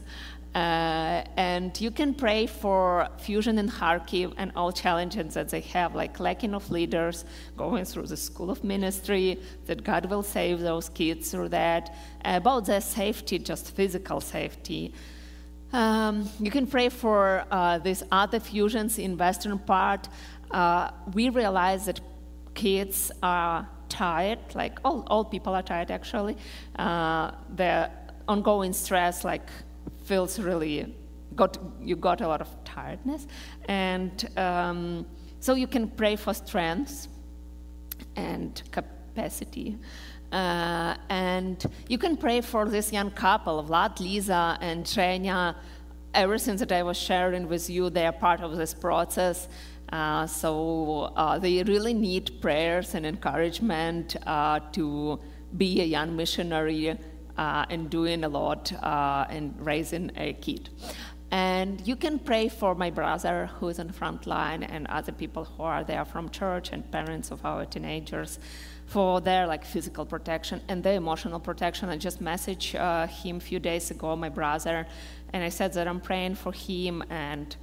[0.56, 5.94] uh, and you can pray for Fusion in Kharkiv and all challenges that they have,
[5.94, 7.24] like lacking of leaders,
[7.56, 11.96] going through the school of ministry, that God will save those kids through that,
[12.26, 14.94] about their safety, just physical safety.
[15.72, 20.10] Um, you can pray for uh, these other fusions in western part.
[20.50, 22.00] Uh, we realize that
[22.56, 26.38] kids are tired, like all, all people are tired actually.
[26.76, 27.92] Uh, the
[28.28, 29.48] ongoing stress, like
[30.10, 30.76] feels really
[31.36, 31.52] got
[31.90, 33.28] you got a lot of tiredness,
[33.66, 34.14] and
[34.48, 35.06] um,
[35.40, 37.08] so you can pray for strength
[38.16, 39.78] and capacity.
[40.32, 41.58] Uh, and
[41.88, 45.56] you can pray for this young couple, Vlad, Lisa, and Trenya.
[46.14, 49.48] Everything that I was sharing with you, they are part of this process.
[49.92, 55.20] Uh, so uh, they really need prayers and encouragement uh, to
[55.58, 56.98] be a young missionary
[57.40, 60.70] uh, and doing a lot uh, and raising a kid.
[61.32, 65.12] And you can pray for my brother who is on the front line and other
[65.12, 68.40] people who are there from church and parents of our teenagers
[68.88, 71.88] for their like physical protection and their emotional protection.
[71.88, 74.88] I just messaged uh, him a few days ago, my brother,
[75.32, 77.56] and I said that I'm praying for him and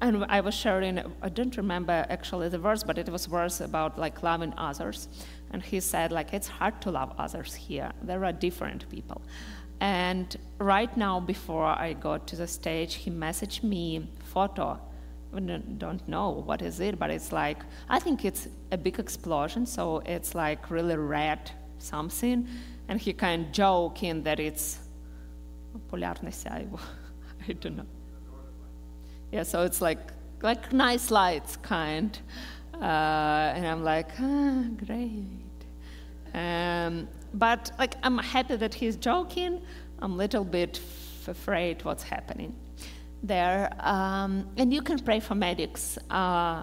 [0.00, 3.98] and I was sharing, I don't remember actually the verse, but it was verse about
[3.98, 5.08] like loving others.
[5.53, 7.91] And he said, like, it's hard to love others here.
[8.03, 9.21] There are different people.
[9.81, 14.79] And right now, before I go to the stage, he messaged me photo.
[15.33, 19.65] I don't know what is it, but it's like I think it's a big explosion.
[19.67, 22.47] So it's like really red something,
[22.87, 24.79] and he kind of joking that it's
[25.91, 26.79] полярное сяйво.
[27.47, 27.85] I don't know.
[29.31, 29.99] Yeah, so it's like
[30.41, 32.17] like nice lights kind,
[32.73, 35.42] uh, and I'm like, ah, great.
[36.34, 39.62] Um, but like I'm happy that he's joking.
[40.00, 42.54] I'm a little bit f- afraid what's happening
[43.22, 43.72] there.
[43.80, 45.98] Um, and you can pray for medics.
[46.10, 46.62] Uh,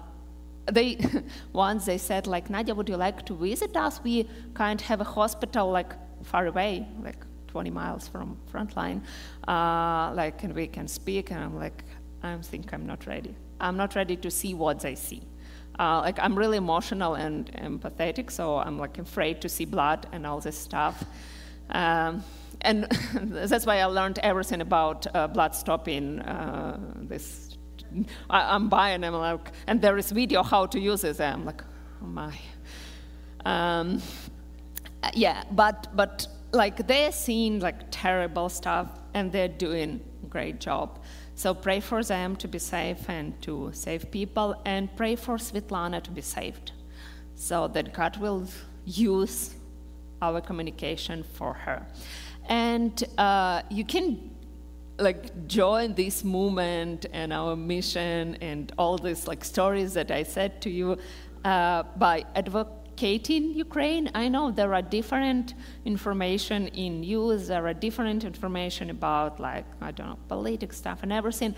[0.70, 0.98] they
[1.52, 4.00] once they said like Nadiya, would you like to visit us?
[4.02, 5.92] We can't have a hospital like
[6.22, 9.02] far away, like 20 miles from frontline,
[9.48, 11.30] uh, like and we can speak.
[11.30, 11.84] And I'm like,
[12.22, 13.34] I think I'm not ready.
[13.60, 15.22] I'm not ready to see what they see.
[15.78, 20.26] Uh, like I'm really emotional and empathetic, so I'm like afraid to see blood and
[20.26, 21.04] all this stuff.
[21.70, 22.22] Um,
[22.60, 26.20] and that's why I learned everything about uh, blood stopping.
[26.20, 27.52] Uh, this
[28.30, 29.04] I, am buying.
[29.04, 31.20] I'm like, and there is video how to use it.
[31.20, 31.62] I'm like,
[32.02, 32.34] oh my.
[33.44, 34.00] Um,
[35.14, 41.00] yeah, but but like they're seeing like terrible stuff and they're doing great job.
[41.34, 46.02] So pray for them to be safe and to save people, and pray for Svetlana
[46.02, 46.72] to be saved,
[47.34, 48.46] so that God will
[48.84, 49.54] use
[50.20, 51.86] our communication for her.
[52.48, 54.30] And uh, you can
[54.98, 60.60] like join this movement and our mission and all these like stories that I said
[60.62, 60.98] to you
[61.44, 64.10] uh, by advocating Ukraine.
[64.14, 67.48] I know there are different information in news.
[67.48, 71.56] There are different information about like I don't know political stuff and everything,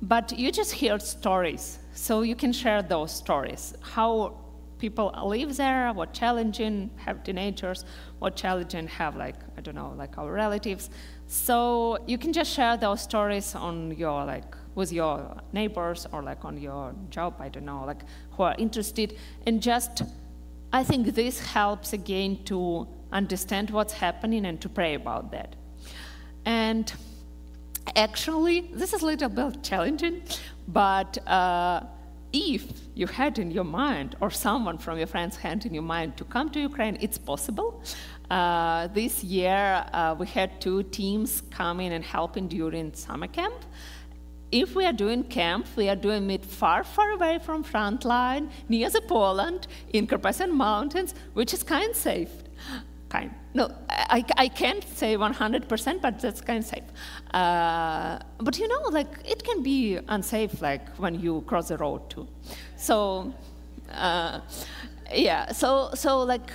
[0.00, 3.74] but you just hear stories, so you can share those stories.
[3.82, 4.38] How
[4.78, 7.84] people live there, what challenging have teenagers,
[8.18, 10.88] what challenging have like I don't know like our relatives.
[11.26, 16.44] So you can just share those stories on your like with your neighbors or like
[16.46, 17.34] on your job.
[17.40, 20.02] I don't know like who are interested, and just
[20.72, 25.56] I think this helps again to understand what's happening and to pray about that.
[26.44, 26.92] And
[27.96, 30.22] actually, this is a little bit challenging,
[30.66, 31.18] but.
[31.26, 31.82] Uh,
[32.32, 36.16] if you had in your mind, or someone from your friends had in your mind
[36.18, 37.82] to come to Ukraine, it's possible.
[38.30, 43.64] Uh, this year, uh, we had two teams coming and helping during summer camp.
[44.50, 48.88] If we are doing camp, we are doing it far, far away from frontline, near
[48.88, 52.30] the Poland, in Carpathian Mountains, which is kind of safe.
[53.10, 53.34] Kind.
[53.54, 56.84] No, I, I can't say 100%, but that's kind of safe.
[57.32, 62.08] Uh, but you know, like, it can be unsafe, like, when you cross the road,
[62.08, 62.26] too.
[62.76, 63.32] So,
[63.92, 64.40] uh,
[65.12, 66.50] yeah, so, so like,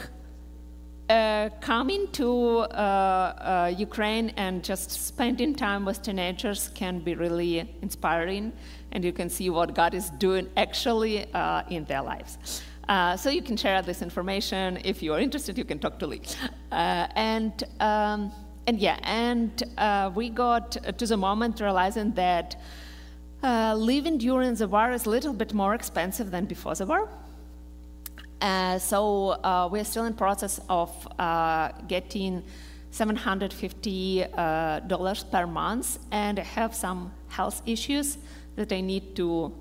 [1.14, 7.70] uh, coming to uh, uh, Ukraine and just spending time with teenagers can be really
[7.84, 8.52] inspiring,
[8.92, 12.64] and you can see what God is doing actually uh, in their lives.
[12.90, 14.80] Uh, so you can share this information.
[14.84, 16.22] If you are interested, you can talk to Lee.
[16.72, 18.32] And, um,
[18.66, 19.52] and yeah, and
[20.16, 22.56] we got to the moment realizing that
[23.76, 27.08] living during the war is a little bit more expensive than before the war.
[28.44, 30.92] Uh, so uh, we're still in process of
[31.88, 32.44] getting
[32.92, 38.18] $750 per month and I have some health issues
[38.56, 39.54] that I need to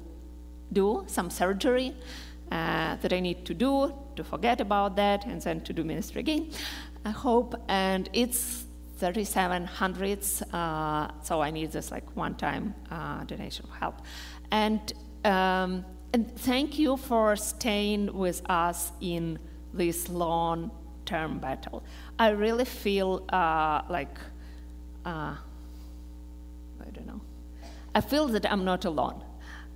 [0.72, 1.94] do, some surgery
[2.50, 6.20] uh, that I need to do to forget about that and then to do ministry
[6.20, 6.50] again,
[7.04, 7.54] I hope.
[7.68, 8.64] And it's
[8.98, 10.18] 3700
[10.52, 14.02] uh, so I need this like one time uh, donation of help.
[14.50, 14.92] And,
[15.24, 19.38] um, and thank you for staying with us in
[19.72, 20.70] this long
[21.06, 21.82] term battle.
[22.18, 24.18] I really feel uh, like,
[25.04, 25.34] uh,
[26.80, 27.20] I don't know,
[27.94, 29.22] I feel that I'm not alone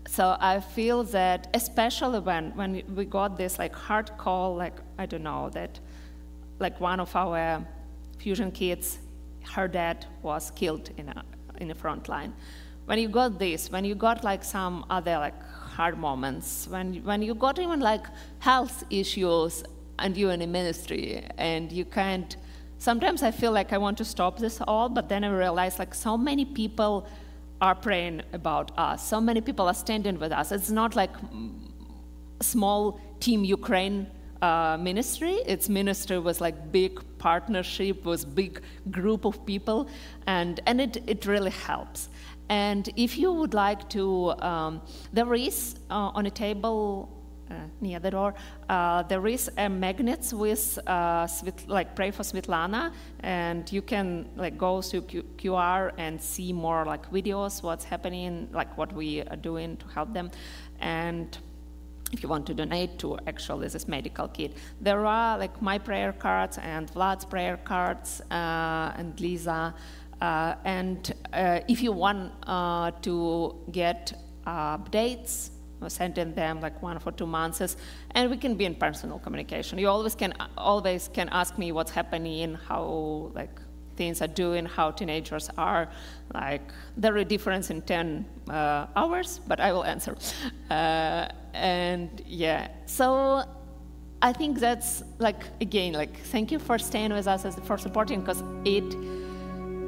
[0.08, 5.06] so I feel that especially when, when we got this like hard call, like I
[5.06, 5.80] don't know, that
[6.58, 7.64] like one of our
[8.18, 8.98] fusion kids,
[9.54, 11.24] her dad was killed in a
[11.58, 12.34] in the front line.
[12.84, 15.34] When you got this, when you got like some other like
[15.76, 18.06] hard moments, when when you got even like
[18.38, 19.64] health issues
[19.98, 22.36] and you're in a ministry and you can't
[22.78, 25.94] sometimes I feel like I want to stop this all, but then I realize like
[25.94, 27.06] so many people
[27.60, 29.06] are praying about us.
[29.06, 30.52] So many people are standing with us.
[30.52, 31.14] It's not like
[32.40, 34.06] small team Ukraine
[34.42, 35.36] uh, ministry.
[35.46, 38.60] Its ministry was like big partnership, was big
[38.90, 39.88] group of people,
[40.26, 42.08] and and it it really helps.
[42.48, 44.82] And if you would like to, um,
[45.12, 47.16] there is uh, on a table
[47.50, 48.34] uh, near the door.
[48.68, 51.28] Uh, there is a magnet with uh,
[51.68, 56.84] like pray for Svetlana, and you can like go to Q- QR and see more
[56.84, 60.30] like videos, what's happening, like what we are doing to help them,
[60.80, 61.38] and
[62.12, 64.56] if you want to donate to actually this medical kit.
[64.80, 69.74] There are like my prayer cards and Vlad's prayer cards uh, and Lisa.
[70.20, 74.12] Uh, and uh, if you want uh, to get
[74.46, 75.50] updates
[75.88, 77.76] sending them like one for two months,
[78.12, 79.78] and we can be in personal communication.
[79.78, 83.60] You always can always can ask me what's happening, how like
[83.96, 85.88] things are doing, how teenagers are.
[86.34, 86.62] Like
[86.96, 90.16] there are a difference in ten uh, hours, but I will answer.
[90.70, 93.44] Uh, and yeah, so
[94.22, 98.42] I think that's like again like thank you for staying with us for supporting because
[98.64, 99.25] it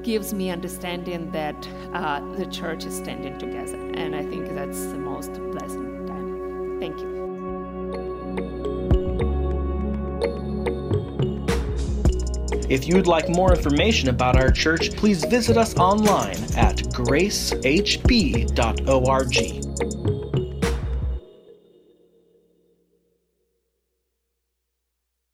[0.09, 4.97] gives me understanding that uh, the church is standing together, and I think that's the
[4.97, 6.81] most pleasant time.
[6.81, 7.19] Thank you.
[12.71, 17.79] If you'd like more information about our church, please visit us online at gracehb.org.